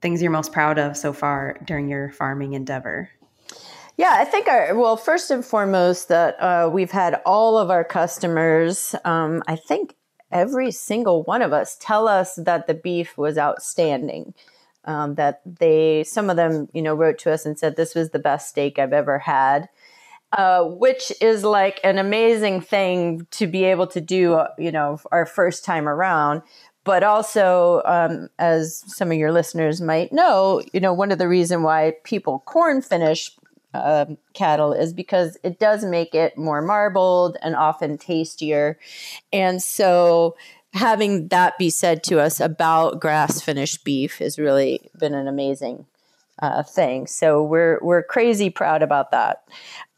things 0.00 0.22
you're 0.22 0.30
most 0.30 0.52
proud 0.52 0.78
of 0.78 0.96
so 0.96 1.12
far 1.12 1.58
during 1.66 1.88
your 1.88 2.10
farming 2.12 2.54
endeavor? 2.54 3.10
Yeah, 3.96 4.14
I 4.18 4.24
think 4.24 4.48
our, 4.48 4.74
well, 4.76 4.96
first 4.96 5.30
and 5.30 5.44
foremost, 5.44 6.08
that 6.08 6.40
uh, 6.40 6.70
we've 6.72 6.90
had 6.90 7.20
all 7.26 7.58
of 7.58 7.70
our 7.70 7.84
customers, 7.84 8.94
um, 9.04 9.42
I 9.46 9.56
think 9.56 9.94
every 10.32 10.70
single 10.70 11.22
one 11.24 11.42
of 11.42 11.52
us 11.52 11.76
tell 11.80 12.08
us 12.08 12.36
that 12.36 12.66
the 12.66 12.74
beef 12.74 13.18
was 13.18 13.36
outstanding. 13.36 14.34
Um, 14.86 15.16
that 15.16 15.42
they, 15.44 16.04
some 16.04 16.30
of 16.30 16.36
them, 16.36 16.68
you 16.72 16.80
know, 16.80 16.94
wrote 16.94 17.18
to 17.18 17.30
us 17.30 17.44
and 17.44 17.58
said, 17.58 17.76
this 17.76 17.94
was 17.94 18.10
the 18.10 18.18
best 18.18 18.48
steak 18.48 18.78
I've 18.78 18.94
ever 18.94 19.18
had. 19.18 19.68
Uh, 20.32 20.62
which 20.62 21.12
is 21.20 21.42
like 21.42 21.80
an 21.82 21.98
amazing 21.98 22.60
thing 22.60 23.26
to 23.32 23.48
be 23.48 23.64
able 23.64 23.88
to 23.88 24.00
do, 24.00 24.34
uh, 24.34 24.48
you 24.56 24.70
know, 24.70 24.96
our 25.10 25.26
first 25.26 25.64
time 25.64 25.88
around. 25.88 26.40
But 26.84 27.02
also, 27.02 27.82
um, 27.84 28.28
as 28.38 28.84
some 28.86 29.10
of 29.10 29.18
your 29.18 29.32
listeners 29.32 29.80
might 29.80 30.12
know, 30.12 30.62
you 30.72 30.78
know, 30.78 30.94
one 30.94 31.10
of 31.10 31.18
the 31.18 31.28
reason 31.28 31.64
why 31.64 31.94
people 32.04 32.44
corn 32.46 32.80
finish 32.80 33.36
um, 33.74 34.18
cattle 34.34 34.72
is 34.72 34.92
because 34.92 35.38
it 35.42 35.58
does 35.58 35.84
make 35.84 36.14
it 36.14 36.36
more 36.36 36.60
marbled 36.60 37.36
and 37.42 37.54
often 37.54 37.98
tastier. 37.98 38.78
And 39.32 39.62
so, 39.62 40.36
having 40.72 41.28
that 41.28 41.58
be 41.58 41.70
said 41.70 42.02
to 42.04 42.20
us 42.20 42.40
about 42.40 43.00
grass 43.00 43.40
finished 43.40 43.84
beef 43.84 44.18
has 44.18 44.38
really 44.38 44.80
been 44.98 45.14
an 45.14 45.26
amazing 45.26 45.86
uh, 46.40 46.62
thing. 46.62 47.06
So 47.06 47.42
we're 47.42 47.78
we're 47.82 48.02
crazy 48.02 48.50
proud 48.50 48.82
about 48.82 49.10
that. 49.10 49.42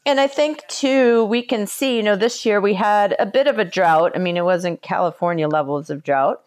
And 0.05 0.19
I 0.19 0.27
think 0.27 0.67
too, 0.67 1.23
we 1.25 1.41
can 1.41 1.65
see, 1.65 1.95
you 1.95 2.03
know, 2.03 2.17
this 2.17 2.45
year 2.45 2.59
we 2.59 2.73
had 2.73 3.15
a 3.19 3.25
bit 3.25 3.47
of 3.47 3.57
a 3.57 3.65
drought. 3.65 4.11
I 4.15 4.19
mean, 4.19 4.35
it 4.35 4.43
wasn't 4.43 4.81
California 4.81 5.47
levels 5.47 5.89
of 5.89 6.03
drought, 6.03 6.43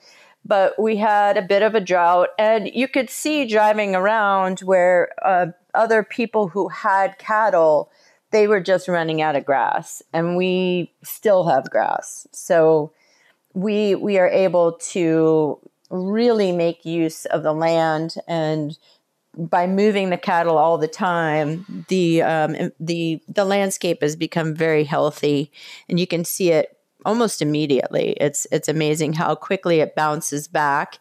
but 0.47 0.79
we 0.79 0.97
had 0.97 1.37
a 1.37 1.43
bit 1.43 1.63
of 1.63 1.75
a 1.75 1.81
drought. 1.81 2.29
And 2.39 2.71
you 2.73 2.89
could 2.89 3.11
see 3.11 3.47
driving 3.47 3.95
around 3.95 4.61
where 4.61 5.13
uh, 5.25 5.47
other 5.75 6.03
people 6.03 6.49
who 6.49 6.69
had 6.69 7.19
cattle, 7.19 7.91
they 8.31 8.47
were 8.47 8.61
just 8.61 8.89
running 8.89 9.21
out 9.21 9.37
of 9.37 9.45
grass. 9.45 10.03
And 10.13 10.37
we 10.37 10.93
still 11.03 11.49
have 11.49 11.71
grass. 11.71 12.27
So 12.33 12.93
we, 13.55 13.95
we 13.95 14.19
are 14.19 14.29
able 14.29 14.73
to 14.73 15.59
really 15.91 16.53
make 16.53 16.85
use 16.85 17.25
of 17.27 17.43
the 17.43 17.53
land 17.53 18.15
and 18.27 18.77
by 19.37 19.67
moving 19.67 20.09
the 20.09 20.17
cattle 20.17 20.57
all 20.57 20.79
the 20.79 20.89
time, 20.89 21.85
the 21.89 22.23
um, 22.23 22.57
the 22.81 23.21
the 23.29 23.45
landscape 23.45 24.01
has 24.01 24.17
become 24.17 24.55
very 24.55 24.85
healthy, 24.85 25.53
and 25.91 26.01
you 26.01 26.07
can 26.07 26.25
see 26.25 26.53
it 26.53 26.76
almost 27.07 27.40
immediately. 27.40 28.16
It's 28.21 28.47
it's 28.53 28.69
amazing 28.69 29.14
how 29.14 29.35
quickly 29.35 29.81
it 29.81 29.95
bounces 29.95 30.49
back. 30.49 30.99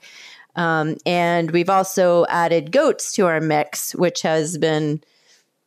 Um, 0.56 0.96
and 1.06 1.52
we've 1.52 1.70
also 1.70 2.26
added 2.28 2.72
goats 2.72 3.12
to 3.14 3.26
our 3.26 3.42
mix, 3.42 3.94
which 3.94 4.22
has 4.22 4.58
been 4.58 5.04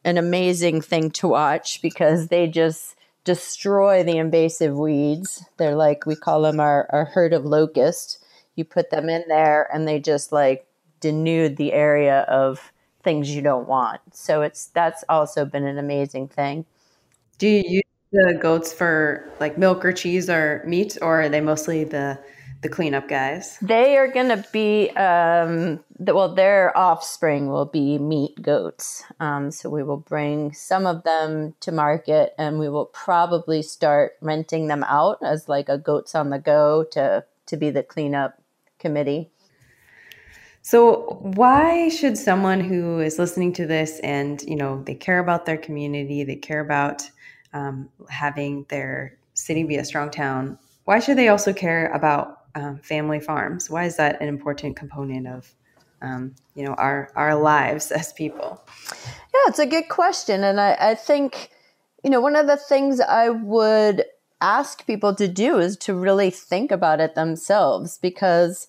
an 0.04 0.16
amazing 0.16 0.80
thing 0.80 1.10
to 1.10 1.28
watch 1.28 1.82
because 1.82 2.28
they 2.28 2.46
just 2.46 2.96
destroy 3.24 4.02
the 4.02 4.16
invasive 4.16 4.74
weeds. 4.74 5.44
They're 5.58 5.76
like 5.76 6.06
we 6.06 6.16
call 6.16 6.42
them 6.42 6.60
our, 6.60 6.88
our 6.90 7.04
herd 7.04 7.34
of 7.34 7.44
locusts. 7.44 8.18
You 8.56 8.64
put 8.64 8.90
them 8.90 9.08
in 9.08 9.24
there, 9.28 9.68
and 9.72 9.86
they 9.86 10.00
just 10.00 10.32
like 10.32 10.66
denude 11.00 11.56
the 11.56 11.72
area 11.72 12.20
of 12.22 12.72
things 13.02 13.30
you 13.30 13.42
don't 13.42 13.68
want. 13.68 14.00
So 14.12 14.42
it's 14.42 14.66
that's 14.66 15.04
also 15.08 15.44
been 15.44 15.66
an 15.66 15.78
amazing 15.78 16.28
thing. 16.28 16.64
Do 17.38 17.48
you 17.48 17.82
the 18.12 18.38
goats 18.40 18.72
for 18.72 19.30
like 19.40 19.58
milk 19.58 19.84
or 19.84 19.92
cheese 19.92 20.30
or 20.30 20.62
meat, 20.66 20.96
or 21.02 21.22
are 21.22 21.28
they 21.28 21.40
mostly 21.40 21.84
the 21.84 22.18
the 22.62 22.68
cleanup 22.68 23.08
guys? 23.08 23.58
They 23.62 23.96
are 23.96 24.08
going 24.08 24.28
to 24.28 24.44
be 24.52 24.90
um, 24.90 25.80
the, 25.98 26.14
well, 26.14 26.34
their 26.34 26.76
offspring 26.76 27.48
will 27.48 27.66
be 27.66 27.98
meat 27.98 28.40
goats. 28.42 29.04
Um, 29.20 29.50
so 29.50 29.70
we 29.70 29.82
will 29.82 29.98
bring 29.98 30.52
some 30.52 30.86
of 30.86 31.04
them 31.04 31.54
to 31.60 31.72
market, 31.72 32.34
and 32.38 32.58
we 32.58 32.68
will 32.68 32.86
probably 32.86 33.62
start 33.62 34.12
renting 34.20 34.66
them 34.66 34.84
out 34.84 35.18
as 35.22 35.48
like 35.48 35.68
a 35.68 35.78
goats 35.78 36.14
on 36.14 36.30
the 36.30 36.38
go 36.38 36.84
to 36.92 37.24
to 37.46 37.56
be 37.56 37.70
the 37.70 37.82
cleanup 37.82 38.40
committee. 38.78 39.30
So, 40.62 41.18
why 41.20 41.88
should 41.88 42.18
someone 42.18 42.60
who 42.60 43.00
is 43.00 43.18
listening 43.18 43.54
to 43.54 43.66
this 43.66 44.00
and 44.00 44.42
you 44.42 44.56
know 44.56 44.82
they 44.84 44.94
care 44.94 45.18
about 45.18 45.46
their 45.46 45.56
community, 45.56 46.24
they 46.24 46.36
care 46.36 46.60
about 46.60 47.08
um, 47.58 47.88
having 48.08 48.64
their 48.68 49.18
city 49.34 49.64
be 49.64 49.76
a 49.76 49.84
strong 49.84 50.10
town, 50.10 50.58
why 50.84 51.00
should 51.00 51.18
they 51.18 51.28
also 51.28 51.52
care 51.52 51.90
about 51.92 52.38
um, 52.54 52.78
family 52.78 53.20
farms? 53.20 53.68
Why 53.68 53.84
is 53.84 53.96
that 53.96 54.20
an 54.20 54.28
important 54.28 54.76
component 54.76 55.26
of 55.26 55.54
um, 56.00 56.34
you 56.54 56.64
know 56.64 56.74
our 56.74 57.10
our 57.16 57.34
lives 57.34 57.90
as 57.90 58.12
people? 58.12 58.62
Yeah, 59.34 59.48
it's 59.48 59.58
a 59.58 59.66
good 59.66 59.88
question, 59.88 60.44
and 60.44 60.60
I, 60.60 60.76
I 60.80 60.94
think 60.94 61.50
you 62.04 62.10
know 62.10 62.20
one 62.20 62.36
of 62.36 62.46
the 62.46 62.56
things 62.56 63.00
I 63.00 63.28
would 63.30 64.04
ask 64.40 64.86
people 64.86 65.14
to 65.16 65.26
do 65.26 65.58
is 65.58 65.76
to 65.78 65.94
really 65.94 66.30
think 66.30 66.70
about 66.70 67.00
it 67.00 67.16
themselves 67.16 67.98
because 67.98 68.68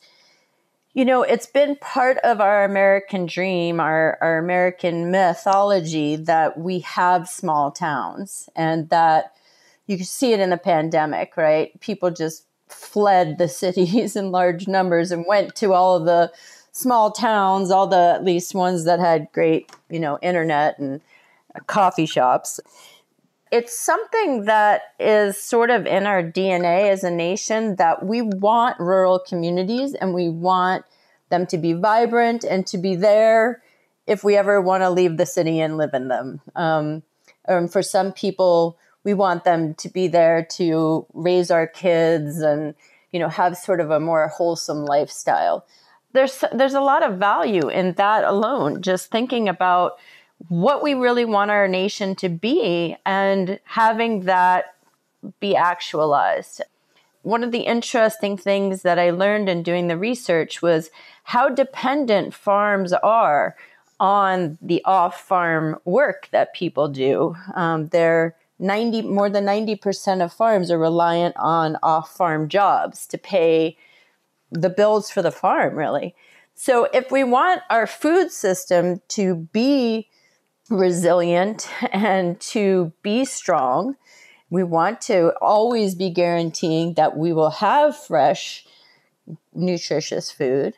you 0.93 1.05
know, 1.05 1.21
it's 1.21 1.45
been 1.45 1.75
part 1.75 2.17
of 2.19 2.41
our 2.41 2.63
American 2.63 3.25
dream, 3.25 3.79
our, 3.79 4.17
our 4.21 4.37
American 4.39 5.11
mythology 5.11 6.15
that 6.15 6.57
we 6.57 6.79
have 6.79 7.29
small 7.29 7.71
towns 7.71 8.49
and 8.55 8.89
that 8.89 9.33
you 9.85 9.97
can 9.97 10.05
see 10.05 10.33
it 10.33 10.39
in 10.39 10.49
the 10.49 10.57
pandemic, 10.57 11.37
right? 11.37 11.79
People 11.79 12.11
just 12.11 12.45
fled 12.67 13.37
the 13.37 13.47
cities 13.47 14.15
in 14.15 14.31
large 14.31 14.67
numbers 14.67 15.11
and 15.11 15.25
went 15.27 15.55
to 15.55 15.73
all 15.73 15.95
of 15.95 16.05
the 16.05 16.31
small 16.71 17.11
towns, 17.11 17.71
all 17.71 17.87
the 17.87 18.13
at 18.15 18.23
least 18.23 18.55
ones 18.55 18.85
that 18.85 18.99
had 18.99 19.27
great, 19.31 19.71
you 19.89 19.99
know, 19.99 20.17
internet 20.21 20.79
and 20.79 21.01
coffee 21.67 22.05
shops. 22.05 22.59
It's 23.51 23.77
something 23.77 24.45
that 24.45 24.81
is 24.99 25.41
sort 25.41 25.71
of 25.71 25.87
in 25.87 26.05
our 26.05 26.21
DNA 26.21 26.89
as 26.89 27.03
a 27.03 27.09
nation 27.09 27.77
that 27.77 28.05
we 28.05 28.21
want 28.21 28.79
rural 28.79 29.19
communities 29.19 29.95
and 29.95 30.13
we 30.13 30.29
want 30.29 30.85
them 31.29 31.47
to 31.47 31.57
be 31.57 31.73
vibrant 31.73 32.43
and 32.43 32.65
to 32.67 32.77
be 32.77 32.95
there 32.95 33.61
if 34.05 34.23
we 34.23 34.35
ever 34.35 34.61
want 34.61 34.81
to 34.81 34.89
leave 34.89 35.17
the 35.17 35.25
city 35.25 35.59
and 35.59 35.77
live 35.77 35.93
in 35.93 36.07
them. 36.07 36.41
Um, 36.55 37.03
um, 37.47 37.67
for 37.67 37.81
some 37.81 38.11
people, 38.11 38.77
we 39.03 39.13
want 39.13 39.43
them 39.43 39.73
to 39.75 39.89
be 39.89 40.07
there 40.07 40.45
to 40.51 41.05
raise 41.13 41.49
our 41.49 41.65
kids 41.65 42.39
and 42.41 42.75
you 43.11 43.19
know 43.19 43.29
have 43.29 43.57
sort 43.57 43.79
of 43.79 43.89
a 43.89 43.99
more 43.99 44.27
wholesome 44.27 44.85
lifestyle. 44.85 45.65
There's 46.13 46.43
there's 46.53 46.73
a 46.73 46.81
lot 46.81 47.03
of 47.03 47.17
value 47.17 47.69
in 47.69 47.93
that 47.93 48.23
alone. 48.23 48.81
Just 48.81 49.09
thinking 49.09 49.47
about 49.47 49.93
what 50.47 50.81
we 50.81 50.93
really 50.93 51.25
want 51.25 51.51
our 51.51 51.67
nation 51.67 52.15
to 52.15 52.29
be 52.29 52.95
and 53.05 53.59
having 53.65 54.21
that 54.21 54.75
be 55.39 55.55
actualized. 55.55 56.61
One 57.23 57.43
of 57.43 57.51
the 57.51 57.59
interesting 57.59 58.37
things 58.37 58.81
that 58.83 58.97
I 58.97 59.09
learned 59.09 59.49
in 59.49 59.63
doing 59.63 59.87
the 59.87 59.97
research 59.97 60.61
was 60.61 60.89
how 61.23 61.49
dependent 61.49 62.33
farms 62.33 62.93
are 62.93 63.55
on 63.99 64.57
the 64.61 64.81
off 64.85 65.19
farm 65.19 65.77
work 65.83 66.29
that 66.31 66.53
people 66.53 66.87
do. 66.87 67.35
Um, 67.53 67.87
they're 67.87 68.35
90 68.59 69.03
more 69.03 69.29
than 69.29 69.45
90% 69.45 70.23
of 70.23 70.33
farms 70.33 70.69
are 70.69 70.77
reliant 70.77 71.35
on 71.37 71.77
off 71.81 72.15
farm 72.15 72.49
jobs 72.49 73.07
to 73.07 73.17
pay 73.17 73.77
the 74.51 74.69
bills 74.69 75.09
for 75.09 75.21
the 75.21 75.31
farm 75.31 75.75
really 75.75 76.13
so 76.55 76.85
if 76.93 77.11
we 77.11 77.23
want 77.23 77.61
our 77.69 77.87
food 77.87 78.31
system 78.31 78.99
to 79.07 79.47
be 79.53 80.09
resilient 80.69 81.69
and 81.91 82.39
to 82.39 82.91
be 83.01 83.25
strong 83.25 83.95
we 84.51 84.63
want 84.63 84.99
to 84.99 85.31
always 85.41 85.93
be 85.93 86.09
guaranteeing 86.09 86.95
that 86.95 87.15
we 87.15 87.31
will 87.31 87.51
have 87.51 87.95
fresh 87.95 88.65
nutritious 89.53 90.31
food 90.31 90.73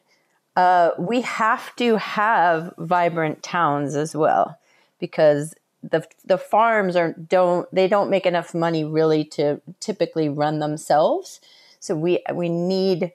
uh, 0.55 0.91
we 0.99 1.21
have 1.21 1.75
to 1.77 1.95
have 1.95 2.73
vibrant 2.77 3.41
towns 3.41 3.95
as 3.95 4.15
well 4.15 4.59
because 4.99 5.55
the 5.83 6.05
the 6.25 6.37
farms 6.37 6.95
are 6.95 7.13
don't 7.13 7.73
they 7.73 7.87
don't 7.87 8.09
make 8.09 8.25
enough 8.25 8.53
money 8.53 8.83
really 8.83 9.23
to 9.23 9.61
typically 9.79 10.29
run 10.29 10.59
themselves. 10.59 11.39
So 11.79 11.95
we 11.95 12.23
we 12.33 12.49
need 12.49 13.13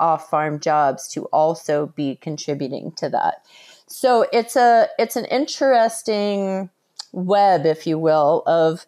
off 0.00 0.30
farm 0.30 0.60
jobs 0.60 1.08
to 1.08 1.24
also 1.26 1.86
be 1.94 2.16
contributing 2.16 2.92
to 2.92 3.08
that. 3.10 3.44
So 3.88 4.26
it's 4.32 4.56
a 4.56 4.88
it's 4.98 5.16
an 5.16 5.24
interesting 5.26 6.70
web, 7.12 7.66
if 7.66 7.86
you 7.86 7.98
will, 7.98 8.42
of 8.46 8.86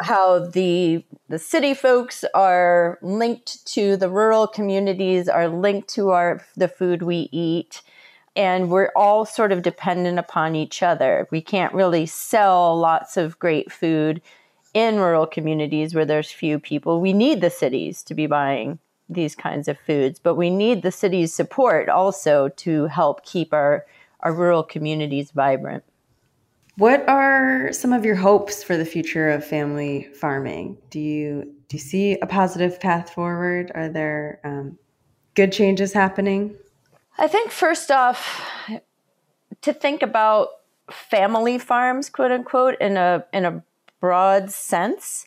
how 0.00 0.46
the 0.46 1.04
the 1.28 1.38
city 1.38 1.74
folks 1.74 2.24
are 2.34 2.98
linked 3.02 3.66
to 3.74 3.96
the 3.96 4.08
rural 4.10 4.46
communities, 4.46 5.28
are 5.28 5.48
linked 5.48 5.88
to 5.94 6.10
our 6.10 6.42
the 6.56 6.68
food 6.68 7.02
we 7.02 7.28
eat. 7.32 7.82
and 8.36 8.70
we're 8.70 8.90
all 8.94 9.24
sort 9.24 9.50
of 9.52 9.62
dependent 9.62 10.18
upon 10.18 10.54
each 10.54 10.82
other. 10.82 11.26
We 11.30 11.40
can't 11.40 11.72
really 11.72 12.06
sell 12.06 12.78
lots 12.78 13.16
of 13.16 13.38
great 13.38 13.72
food 13.72 14.20
in 14.74 14.96
rural 14.96 15.26
communities 15.26 15.94
where 15.94 16.04
there's 16.04 16.30
few 16.30 16.58
people. 16.58 17.00
We 17.00 17.14
need 17.14 17.40
the 17.40 17.50
cities 17.50 18.02
to 18.04 18.14
be 18.14 18.26
buying 18.26 18.78
these 19.08 19.34
kinds 19.34 19.68
of 19.68 19.78
foods, 19.78 20.18
but 20.18 20.34
we 20.34 20.50
need 20.50 20.82
the 20.82 20.92
city's 20.92 21.32
support 21.32 21.88
also 21.88 22.48
to 22.48 22.86
help 22.86 23.24
keep 23.24 23.54
our, 23.54 23.86
our 24.20 24.32
rural 24.32 24.62
communities 24.62 25.30
vibrant. 25.30 25.84
What 26.76 27.08
are 27.08 27.72
some 27.72 27.92
of 27.92 28.04
your 28.04 28.16
hopes 28.16 28.62
for 28.62 28.76
the 28.76 28.84
future 28.84 29.30
of 29.30 29.44
family 29.44 30.08
farming? 30.20 30.76
Do 30.90 31.00
you 31.00 31.54
do 31.68 31.76
you 31.76 31.82
see 31.82 32.18
a 32.20 32.26
positive 32.26 32.78
path 32.78 33.10
forward? 33.10 33.72
Are 33.74 33.88
there 33.88 34.40
um, 34.44 34.78
good 35.34 35.52
changes 35.52 35.92
happening? 35.92 36.54
I 37.18 37.28
think 37.28 37.50
first 37.50 37.90
off, 37.90 38.44
to 39.62 39.72
think 39.72 40.02
about 40.02 40.48
family 40.90 41.58
farms, 41.58 42.10
quote 42.10 42.30
unquote, 42.30 42.76
in 42.80 42.96
a 42.96 43.24
in 43.32 43.46
a 43.46 43.64
broad 44.00 44.50
sense, 44.50 45.26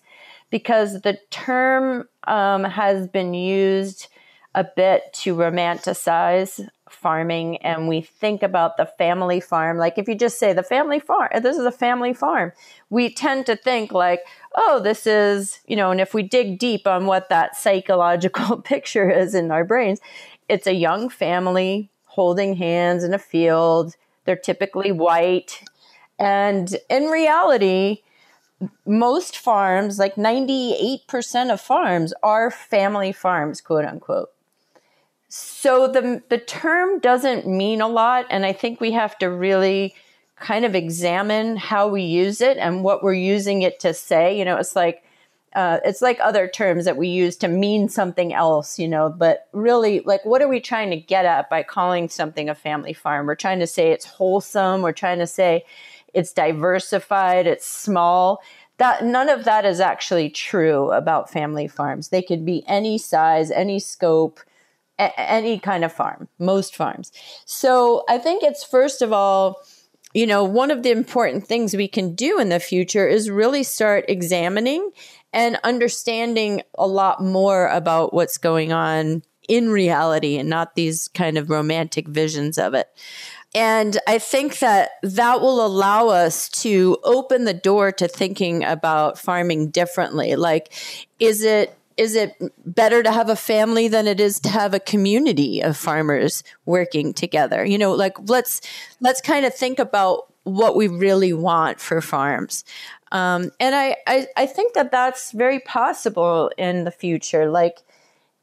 because 0.51 1.01
the 1.01 1.17
term 1.31 2.07
um, 2.27 2.63
has 2.63 3.07
been 3.07 3.33
used 3.33 4.07
a 4.55 4.63
bit 4.63 5.11
to 5.13 5.35
romanticize 5.35 6.67
farming 6.91 7.57
and 7.57 7.87
we 7.87 8.01
think 8.01 8.43
about 8.43 8.77
the 8.77 8.85
family 8.85 9.39
farm 9.39 9.77
like 9.77 9.97
if 9.97 10.07
you 10.07 10.15
just 10.15 10.39
say 10.39 10.53
the 10.53 10.63
family 10.63 10.99
farm 10.99 11.29
uh, 11.33 11.39
this 11.39 11.57
is 11.57 11.65
a 11.65 11.71
family 11.71 12.13
farm 12.13 12.51
we 12.89 13.13
tend 13.13 13.45
to 13.45 13.55
think 13.55 13.91
like 13.91 14.21
oh 14.55 14.79
this 14.83 15.07
is 15.07 15.59
you 15.67 15.75
know 15.75 15.91
and 15.91 16.01
if 16.01 16.13
we 16.13 16.23
dig 16.23 16.59
deep 16.59 16.87
on 16.87 17.05
what 17.05 17.29
that 17.29 17.55
psychological 17.55 18.61
picture 18.61 19.09
is 19.09 19.33
in 19.33 19.51
our 19.51 19.63
brains 19.63 19.99
it's 20.49 20.67
a 20.67 20.73
young 20.73 21.09
family 21.09 21.89
holding 22.09 22.55
hands 22.55 23.03
in 23.03 23.13
a 23.13 23.19
field. 23.19 23.95
They're 24.25 24.35
typically 24.35 24.91
white. 24.91 25.63
And 26.17 26.75
in 26.89 27.05
reality 27.05 28.01
most 28.85 29.37
farms 29.37 29.97
like 29.97 30.15
98% 30.15 31.53
of 31.53 31.61
farms 31.61 32.13
are 32.21 32.51
family 32.51 33.13
farms 33.13 33.61
quote 33.61 33.85
unquote 33.85 34.31
so 35.29 35.87
the 35.87 36.21
the 36.29 36.37
term 36.37 36.99
doesn't 36.99 37.47
mean 37.47 37.81
a 37.81 37.87
lot 37.87 38.25
and 38.29 38.45
I 38.45 38.53
think 38.53 38.81
we 38.81 38.91
have 38.91 39.17
to 39.19 39.27
really 39.27 39.95
kind 40.39 40.65
of 40.65 40.73
examine 40.75 41.57
how 41.57 41.87
we 41.87 42.01
use 42.01 42.41
it 42.41 42.57
and 42.57 42.83
what 42.83 43.03
we're 43.03 43.13
using 43.13 43.61
it 43.61 43.79
to 43.81 43.93
say. 43.93 44.37
You 44.37 44.45
know, 44.45 44.57
it's 44.57 44.75
like 44.75 45.03
uh, 45.53 45.79
it's 45.83 46.01
like 46.01 46.19
other 46.21 46.47
terms 46.47 46.85
that 46.85 46.97
we 46.97 47.07
use 47.07 47.35
to 47.37 47.47
mean 47.47 47.89
something 47.89 48.33
else, 48.33 48.77
you 48.77 48.87
know, 48.87 49.09
but 49.09 49.47
really, 49.51 50.01
like, 50.01 50.23
what 50.23 50.43
are 50.43 50.47
we 50.47 50.59
trying 50.59 50.91
to 50.91 50.95
get 50.95 51.25
at 51.25 51.49
by 51.49 51.63
calling 51.63 52.07
something 52.07 52.49
a 52.49 52.55
family 52.55 52.93
farm? 52.93 53.25
We're 53.25 53.35
trying 53.35 53.59
to 53.59 53.67
say 53.67 53.91
it's 53.91 54.05
wholesome. 54.05 54.83
We're 54.83 54.91
trying 54.91 55.17
to 55.19 55.27
say 55.27 55.65
it's 56.13 56.33
diversified, 56.33 57.47
it's 57.47 57.65
small. 57.65 58.41
That 58.77 59.03
none 59.03 59.27
of 59.27 59.43
that 59.45 59.65
is 59.65 59.79
actually 59.79 60.29
true 60.29 60.91
about 60.91 61.31
family 61.31 61.67
farms. 61.67 62.09
They 62.09 62.21
could 62.21 62.45
be 62.45 62.63
any 62.67 62.97
size, 62.97 63.51
any 63.51 63.79
scope 63.79 64.39
any 64.99 65.59
kind 65.59 65.83
of 65.83 65.93
farm, 65.93 66.27
most 66.37 66.75
farms. 66.75 67.11
So 67.45 68.03
I 68.09 68.17
think 68.17 68.43
it's 68.43 68.63
first 68.63 69.01
of 69.01 69.13
all, 69.13 69.61
you 70.13 70.25
know, 70.25 70.43
one 70.43 70.71
of 70.71 70.83
the 70.83 70.91
important 70.91 71.47
things 71.47 71.75
we 71.75 71.87
can 71.87 72.15
do 72.15 72.39
in 72.39 72.49
the 72.49 72.59
future 72.59 73.07
is 73.07 73.29
really 73.29 73.63
start 73.63 74.05
examining 74.07 74.91
and 75.31 75.59
understanding 75.63 76.63
a 76.77 76.87
lot 76.87 77.23
more 77.23 77.67
about 77.67 78.13
what's 78.13 78.37
going 78.37 78.71
on 78.71 79.21
in 79.47 79.69
reality 79.69 80.37
and 80.37 80.49
not 80.49 80.75
these 80.75 81.07
kind 81.09 81.37
of 81.37 81.49
romantic 81.49 82.07
visions 82.07 82.57
of 82.57 82.73
it. 82.73 82.87
And 83.55 83.97
I 84.07 84.19
think 84.19 84.59
that 84.59 84.91
that 85.01 85.41
will 85.41 85.65
allow 85.65 86.09
us 86.09 86.49
to 86.49 86.97
open 87.03 87.45
the 87.45 87.53
door 87.53 87.91
to 87.93 88.07
thinking 88.07 88.63
about 88.63 89.17
farming 89.17 89.71
differently. 89.71 90.35
Like, 90.35 90.71
is 91.19 91.43
it 91.43 91.75
is 91.99 92.15
it 92.15 92.33
better 92.65 93.03
to 93.03 93.11
have 93.11 93.29
a 93.29 93.35
family 93.35 93.89
than 93.89 94.07
it 94.07 94.21
is 94.21 94.39
to 94.39 94.49
have 94.49 94.73
a 94.73 94.79
community 94.79 95.61
of 95.61 95.75
farmers 95.75 96.45
working 96.65 97.13
together? 97.13 97.65
You 97.65 97.77
know, 97.77 97.91
like 97.91 98.17
let's 98.29 98.61
let's 99.01 99.19
kind 99.19 99.45
of 99.45 99.53
think 99.53 99.79
about 99.79 100.33
what 100.43 100.77
we 100.77 100.87
really 100.87 101.33
want 101.33 101.81
for 101.81 101.99
farms. 101.99 102.63
Um, 103.11 103.51
and 103.59 103.75
I, 103.75 103.97
I, 104.07 104.27
I 104.37 104.45
think 104.45 104.75
that 104.75 104.91
that's 104.91 105.33
very 105.33 105.59
possible 105.59 106.51
in 106.57 106.85
the 106.85 106.91
future. 106.91 107.51
Like 107.51 107.79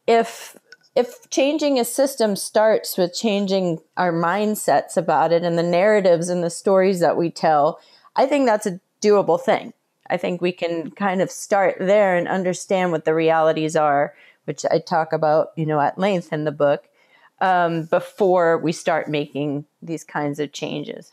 if 0.06 0.54
if 0.94 1.30
changing 1.30 1.80
a 1.80 1.84
system 1.86 2.36
starts 2.36 2.98
with 2.98 3.14
changing 3.14 3.80
our 3.96 4.12
mindsets 4.12 4.98
about 4.98 5.32
it 5.32 5.42
and 5.42 5.56
the 5.56 5.62
narratives 5.62 6.28
and 6.28 6.44
the 6.44 6.50
stories 6.50 7.00
that 7.00 7.16
we 7.16 7.30
tell, 7.30 7.80
I 8.14 8.26
think 8.26 8.46
that's 8.46 8.66
a 8.66 8.80
doable 9.00 9.40
thing. 9.40 9.72
I 10.10 10.16
think 10.16 10.40
we 10.40 10.52
can 10.52 10.90
kind 10.92 11.20
of 11.20 11.30
start 11.30 11.76
there 11.78 12.16
and 12.16 12.28
understand 12.28 12.92
what 12.92 13.04
the 13.04 13.14
realities 13.14 13.76
are, 13.76 14.14
which 14.44 14.64
I 14.70 14.78
talk 14.78 15.12
about, 15.12 15.48
you 15.56 15.66
know, 15.66 15.80
at 15.80 15.98
length 15.98 16.32
in 16.32 16.44
the 16.44 16.52
book, 16.52 16.88
um, 17.40 17.84
before 17.84 18.58
we 18.58 18.72
start 18.72 19.08
making 19.08 19.64
these 19.82 20.04
kinds 20.04 20.38
of 20.38 20.52
changes. 20.52 21.12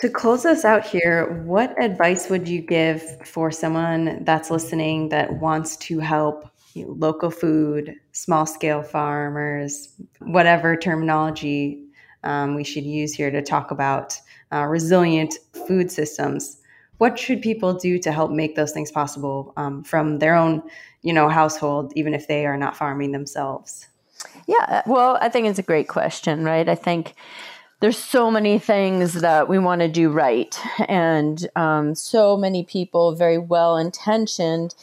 To 0.00 0.08
close 0.08 0.44
us 0.44 0.64
out 0.64 0.84
here, 0.84 1.42
what 1.44 1.80
advice 1.80 2.28
would 2.28 2.48
you 2.48 2.60
give 2.60 3.24
for 3.26 3.50
someone 3.52 4.24
that's 4.24 4.50
listening 4.50 5.10
that 5.10 5.34
wants 5.34 5.76
to 5.76 6.00
help 6.00 6.50
you 6.74 6.86
know, 6.86 6.92
local 6.94 7.30
food, 7.30 7.94
small 8.12 8.46
scale 8.46 8.82
farmers, 8.82 9.94
whatever 10.20 10.76
terminology 10.76 11.84
um, 12.24 12.54
we 12.54 12.64
should 12.64 12.84
use 12.84 13.14
here 13.14 13.30
to 13.30 13.42
talk 13.42 13.70
about 13.70 14.18
uh, 14.52 14.64
resilient 14.64 15.34
food 15.66 15.90
systems? 15.90 16.58
What 17.02 17.18
should 17.18 17.42
people 17.42 17.74
do 17.74 17.98
to 17.98 18.12
help 18.12 18.30
make 18.30 18.54
those 18.54 18.70
things 18.70 18.92
possible 18.92 19.52
um, 19.56 19.82
from 19.82 20.20
their 20.20 20.36
own 20.36 20.62
you 21.02 21.12
know 21.12 21.28
household 21.28 21.92
even 21.96 22.14
if 22.14 22.28
they 22.28 22.46
are 22.46 22.56
not 22.56 22.76
farming 22.76 23.10
themselves? 23.10 23.88
Yeah 24.46 24.82
well 24.86 25.18
i 25.20 25.28
think 25.28 25.48
it's 25.48 25.58
a 25.58 25.70
great 25.72 25.88
question 25.88 26.44
right? 26.44 26.68
I 26.68 26.76
think 26.76 27.14
there's 27.80 27.98
so 27.98 28.30
many 28.30 28.60
things 28.60 29.14
that 29.14 29.48
we 29.48 29.58
want 29.58 29.80
to 29.80 29.88
do 29.88 30.10
right 30.10 30.56
and 30.88 31.48
um, 31.56 31.96
so 31.96 32.36
many 32.36 32.62
people 32.62 33.16
very 33.16 33.38
well 33.38 33.76
intentioned 33.76 34.76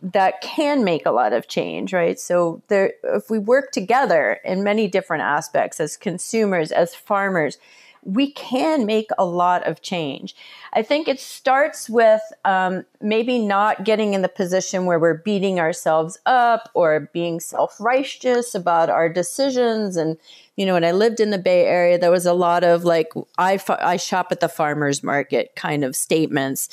that 0.00 0.40
can 0.40 0.84
make 0.84 1.04
a 1.04 1.10
lot 1.10 1.34
of 1.34 1.48
change 1.48 1.92
right? 1.92 2.18
So 2.18 2.62
there 2.68 2.94
if 3.04 3.28
we 3.28 3.38
work 3.38 3.72
together 3.72 4.40
in 4.42 4.64
many 4.64 4.88
different 4.88 5.22
aspects 5.22 5.80
as 5.80 5.98
consumers 5.98 6.72
as 6.72 6.94
farmers 6.94 7.58
we 8.02 8.30
can 8.30 8.86
make 8.86 9.10
a 9.18 9.24
lot 9.24 9.66
of 9.66 9.82
change. 9.82 10.34
I 10.78 10.82
think 10.82 11.08
it 11.08 11.18
starts 11.18 11.90
with 11.90 12.20
um, 12.44 12.84
maybe 13.00 13.40
not 13.40 13.84
getting 13.84 14.14
in 14.14 14.22
the 14.22 14.28
position 14.28 14.86
where 14.86 15.00
we're 15.00 15.18
beating 15.18 15.58
ourselves 15.58 16.20
up 16.24 16.70
or 16.72 17.10
being 17.12 17.40
self 17.40 17.80
righteous 17.80 18.54
about 18.54 18.88
our 18.88 19.08
decisions. 19.08 19.96
And 19.96 20.18
you 20.54 20.66
know, 20.66 20.74
when 20.74 20.84
I 20.84 20.90
lived 20.90 21.20
in 21.20 21.30
the 21.30 21.38
Bay 21.38 21.66
Area, 21.66 21.98
there 21.98 22.10
was 22.10 22.26
a 22.26 22.32
lot 22.32 22.64
of 22.64 22.84
like 22.84 23.12
I 23.38 23.60
I 23.68 23.96
shop 23.96 24.32
at 24.32 24.40
the 24.40 24.48
farmers 24.48 25.04
market 25.04 25.54
kind 25.54 25.84
of 25.84 25.94
statements 25.94 26.68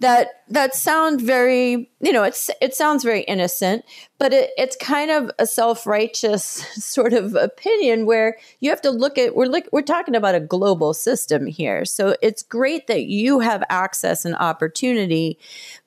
that 0.00 0.42
that 0.50 0.74
sound 0.74 1.22
very 1.22 1.90
you 2.00 2.12
know 2.12 2.22
it's 2.22 2.50
it 2.60 2.74
sounds 2.74 3.02
very 3.02 3.22
innocent, 3.22 3.84
but 4.18 4.34
it, 4.34 4.50
it's 4.58 4.76
kind 4.76 5.10
of 5.10 5.30
a 5.38 5.46
self 5.46 5.86
righteous 5.86 6.44
sort 6.84 7.14
of 7.14 7.34
opinion 7.34 8.04
where 8.04 8.36
you 8.60 8.68
have 8.68 8.82
to 8.82 8.90
look 8.90 9.16
at 9.16 9.34
we're 9.34 9.46
look 9.46 9.64
we're 9.72 9.80
talking 9.82 10.14
about 10.14 10.34
a 10.34 10.40
global 10.40 10.92
system 10.92 11.46
here, 11.46 11.86
so 11.86 12.16
it's 12.20 12.42
great 12.42 12.88
that 12.88 13.04
you 13.04 13.40
have 13.40 13.49
access 13.68 14.24
and 14.24 14.34
opportunity, 14.36 15.38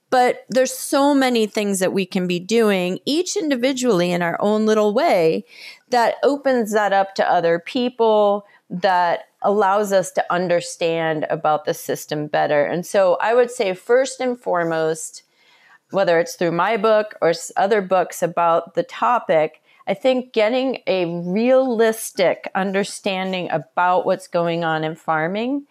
but 0.09 0.45
there's 0.47 0.71
so 0.71 1.15
many 1.15 1.47
things 1.47 1.79
that 1.79 1.91
we 1.91 2.05
can 2.05 2.27
be 2.27 2.39
doing, 2.39 2.99
each 3.03 3.35
individually 3.35 4.11
in 4.11 4.21
our 4.21 4.37
own 4.39 4.67
little 4.67 4.93
way, 4.93 5.43
that 5.89 6.15
opens 6.21 6.71
that 6.71 6.93
up 6.93 7.15
to 7.15 7.31
other 7.31 7.57
people, 7.57 8.45
that 8.69 9.21
allows 9.41 9.91
us 9.91 10.11
to 10.11 10.33
understand 10.33 11.25
about 11.29 11.65
the 11.65 11.73
system 11.73 12.27
better. 12.27 12.63
And 12.63 12.85
so 12.85 13.17
I 13.21 13.33
would 13.33 13.49
say, 13.49 13.73
first 13.73 14.19
and 14.19 14.39
foremost, 14.39 15.23
whether 15.89 16.19
it's 16.19 16.35
through 16.35 16.51
my 16.51 16.77
book 16.77 17.15
or 17.21 17.33
other 17.57 17.81
books 17.81 18.21
about 18.21 18.75
the 18.75 18.83
topic, 18.83 19.61
I 19.87 19.93
think 19.93 20.31
getting 20.31 20.79
a 20.87 21.05
realistic 21.05 22.49
understanding 22.55 23.49
about 23.51 24.05
what's 24.05 24.27
going 24.27 24.63
on 24.63 24.83
in 24.83 24.95
farming 24.95 25.67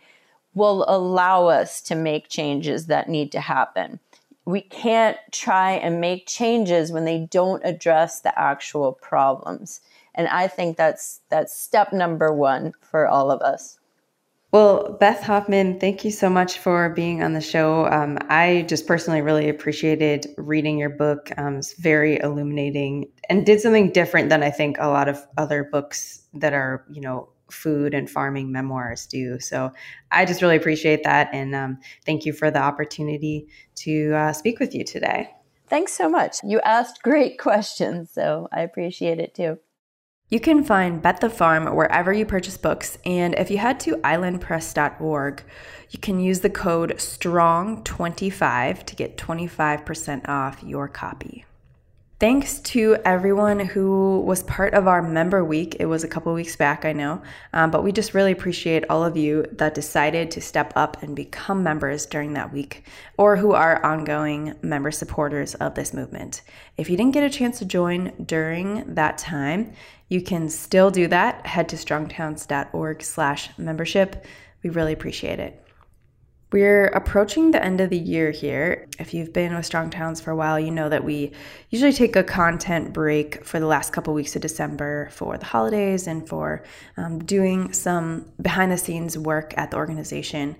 will 0.55 0.85
allow 0.88 1.47
us 1.47 1.81
to 1.81 1.95
make 1.95 2.29
changes 2.29 2.87
that 2.87 3.09
need 3.09 3.33
to 3.33 3.41
happen 3.41 3.99
we 4.45 4.61
can't 4.61 5.17
try 5.31 5.73
and 5.73 6.01
make 6.01 6.27
changes 6.27 6.91
when 6.91 7.05
they 7.05 7.27
don't 7.31 7.62
address 7.65 8.21
the 8.21 8.37
actual 8.38 8.93
problems. 8.93 9.81
And 10.15 10.29
I 10.29 10.49
think 10.49 10.77
that's 10.77 11.21
that's 11.29 11.57
step 11.57 11.93
number 11.93 12.33
1 12.33 12.73
for 12.81 13.07
all 13.07 13.31
of 13.31 13.41
us. 13.41 13.79
Well, 14.51 14.99
Beth 15.01 15.23
Hoffman, 15.23 15.81
thank 15.81 16.05
you 16.05 16.11
so 16.11 16.29
much 16.29 16.59
for 16.59 16.91
being 16.91 17.23
on 17.23 17.33
the 17.33 17.41
show. 17.41 17.87
Um, 17.87 18.19
I 18.29 18.67
just 18.69 18.87
personally 18.87 19.23
really 19.23 19.49
appreciated 19.49 20.27
reading 20.37 20.77
your 20.77 20.91
book. 20.91 21.31
Um, 21.38 21.57
it's 21.57 21.73
very 21.73 22.21
illuminating 22.21 23.09
and 23.31 23.47
did 23.47 23.62
something 23.62 23.93
different 23.93 24.29
than 24.29 24.43
I 24.43 24.51
think 24.51 24.77
a 24.79 24.88
lot 24.88 25.09
of 25.09 25.27
other 25.38 25.65
books 25.65 26.25
that 26.35 26.53
are, 26.53 26.85
you 26.91 27.01
know, 27.01 27.31
food 27.53 27.95
and 27.95 28.09
farming 28.09 28.51
memoirs 28.51 29.07
do. 29.07 29.38
So 29.41 29.73
I 30.11 30.25
just 30.25 30.43
really 30.43 30.57
appreciate 30.57 31.05
that. 31.05 31.29
And 31.33 31.55
um, 31.55 31.79
thank 32.05 32.25
you 32.25 32.33
for 32.33 32.51
the 32.51 32.61
opportunity 32.61 33.49
to 33.77 34.15
uh, 34.15 34.33
speak 34.33 34.59
with 34.59 34.75
you 34.75 34.85
today. 34.85 35.31
Thanks 35.69 35.93
so 35.93 36.09
much. 36.09 36.37
You 36.45 36.61
asked 36.61 37.03
great 37.03 37.38
questions, 37.38 38.11
so 38.12 38.49
I 38.53 38.61
appreciate 38.61 39.19
it 39.19 39.35
too. 39.35 39.59
You 40.29 40.41
can 40.41 40.65
find 40.65 41.03
Bet 41.03 41.21
the 41.21 41.29
Farm 41.29 41.77
wherever 41.77 42.11
you 42.11 42.25
purchase 42.25 42.57
books, 42.57 42.97
and 43.05 43.35
if 43.35 43.51
you 43.51 43.59
head 43.59 43.79
to 43.81 43.97
islandpress.org, 43.97 45.43
you 45.91 45.99
can 45.99 46.21
use 46.21 46.41
the 46.41 46.49
code 46.49 46.95
STRONG25 46.97 48.85
to 48.85 48.97
get 48.97 49.19
25% 49.19 50.29
off 50.29 50.62
your 50.62 50.88
copy. 50.88 51.45
Thanks 52.23 52.61
to 52.61 52.99
everyone 53.05 53.59
who 53.59 54.21
was 54.21 54.45
part 54.45 54.75
of 54.75 54.87
our 54.87 55.03
member 55.03 55.43
week. 55.43 55.79
It 55.81 55.87
was 55.87 56.05
a 56.05 56.09
couple 56.09 56.33
weeks 56.33 56.55
back, 56.55 56.85
I 56.85 56.93
know, 56.93 57.21
um, 57.53 57.73
but 57.73 57.83
we 57.83 57.91
just 57.91 58.15
really 58.15 58.31
appreciate 58.31 58.85
all 58.89 59.05
of 59.05 59.17
you 59.17 59.45
that 59.51 59.75
decided 59.75 60.31
to 60.31 60.41
step 60.41 60.73
up 60.77 61.03
and 61.03 61.17
become 61.17 61.65
members 61.65 62.07
during 62.07 62.35
that 62.35 62.53
week 62.53 62.85
or 63.19 63.35
who 63.35 63.55
are 63.55 63.85
ongoing 63.85 64.55
member 64.63 64.93
supporters 64.93 65.57
of 65.57 65.75
this 65.75 65.93
movement. 65.93 66.43
If 66.77 66.89
you 66.89 66.97
didn't 66.97 67.15
get 67.15 67.25
a 67.25 67.29
chance 67.29 67.59
to 67.59 67.65
join 67.65 68.13
during 68.25 68.95
that 68.95 69.19
time, 69.19 69.73
you 70.09 70.23
can 70.23 70.49
still 70.49 70.93
do 70.93 71.09
that. 71.09 71.45
Head 71.45 71.69
to 71.71 71.77
strongtowns.org 71.77 73.03
slash 73.03 73.51
membership. 73.59 74.25
We 74.63 74.71
really 74.71 74.93
appreciate 74.93 75.41
it. 75.41 75.62
We're 76.53 76.88
approaching 76.88 77.51
the 77.51 77.65
end 77.65 77.81
of 77.81 77.88
the 77.88 77.99
year 77.99 78.31
here. 78.31 78.87
If 78.99 79.15
you've 79.15 79.33
been 79.33 79.55
with 79.55 79.65
Strong 79.65 79.88
Towns 79.88 80.21
for 80.21 80.33
a 80.33 80.37
while, 80.37 80.61
you 80.61 80.71
know 80.71 80.91
that 80.91 81.03
we 81.03 81.33
usually 81.71 81.95
take 81.95 82.15
a 82.15 82.23
content 82.23 82.93
break 82.93 83.43
for 83.43 83.59
the 83.59 83.67
last 83.67 83.95
couple 83.95 84.12
weeks 84.12 84.37
of 84.37 84.43
December 84.43 85.09
for 85.12 85.38
the 85.38 85.47
holidays 85.47 86.07
and 86.07 86.29
for 86.29 86.62
um, 86.99 87.25
doing 87.25 87.73
some 87.73 88.27
behind 88.43 88.71
the 88.71 88.77
scenes 88.77 89.17
work 89.17 89.55
at 89.57 89.71
the 89.71 89.79
organization. 89.79 90.55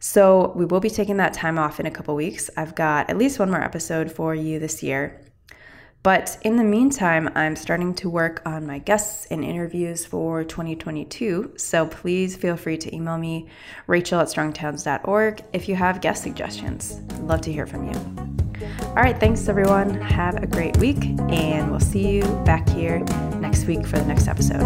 So 0.00 0.52
we 0.54 0.66
will 0.66 0.80
be 0.80 0.90
taking 0.90 1.16
that 1.16 1.32
time 1.32 1.58
off 1.58 1.80
in 1.80 1.86
a 1.86 1.90
couple 1.90 2.14
weeks. 2.14 2.50
I've 2.54 2.74
got 2.74 3.08
at 3.08 3.16
least 3.16 3.38
one 3.38 3.50
more 3.50 3.62
episode 3.62 4.12
for 4.12 4.34
you 4.34 4.58
this 4.58 4.82
year. 4.82 5.18
But 6.08 6.38
in 6.40 6.56
the 6.56 6.64
meantime, 6.64 7.28
I'm 7.34 7.54
starting 7.54 7.92
to 7.96 8.08
work 8.08 8.40
on 8.46 8.66
my 8.66 8.78
guests 8.78 9.26
and 9.30 9.44
interviews 9.44 10.06
for 10.06 10.42
2022. 10.42 11.52
So 11.56 11.86
please 11.86 12.34
feel 12.34 12.56
free 12.56 12.78
to 12.78 12.96
email 12.96 13.18
me, 13.18 13.46
rachel 13.86 14.18
at 14.18 14.28
strongtowns.org, 14.28 15.44
if 15.52 15.68
you 15.68 15.74
have 15.74 16.00
guest 16.00 16.22
suggestions. 16.22 17.02
I'd 17.10 17.24
love 17.24 17.42
to 17.42 17.52
hear 17.52 17.66
from 17.66 17.92
you. 17.92 18.66
All 18.86 18.94
right, 18.94 19.20
thanks 19.20 19.46
everyone. 19.50 20.00
Have 20.00 20.42
a 20.42 20.46
great 20.46 20.78
week, 20.78 21.04
and 21.28 21.70
we'll 21.70 21.78
see 21.78 22.08
you 22.08 22.22
back 22.46 22.66
here 22.70 23.00
next 23.40 23.66
week 23.66 23.86
for 23.86 23.98
the 23.98 24.06
next 24.06 24.28
episode. 24.28 24.64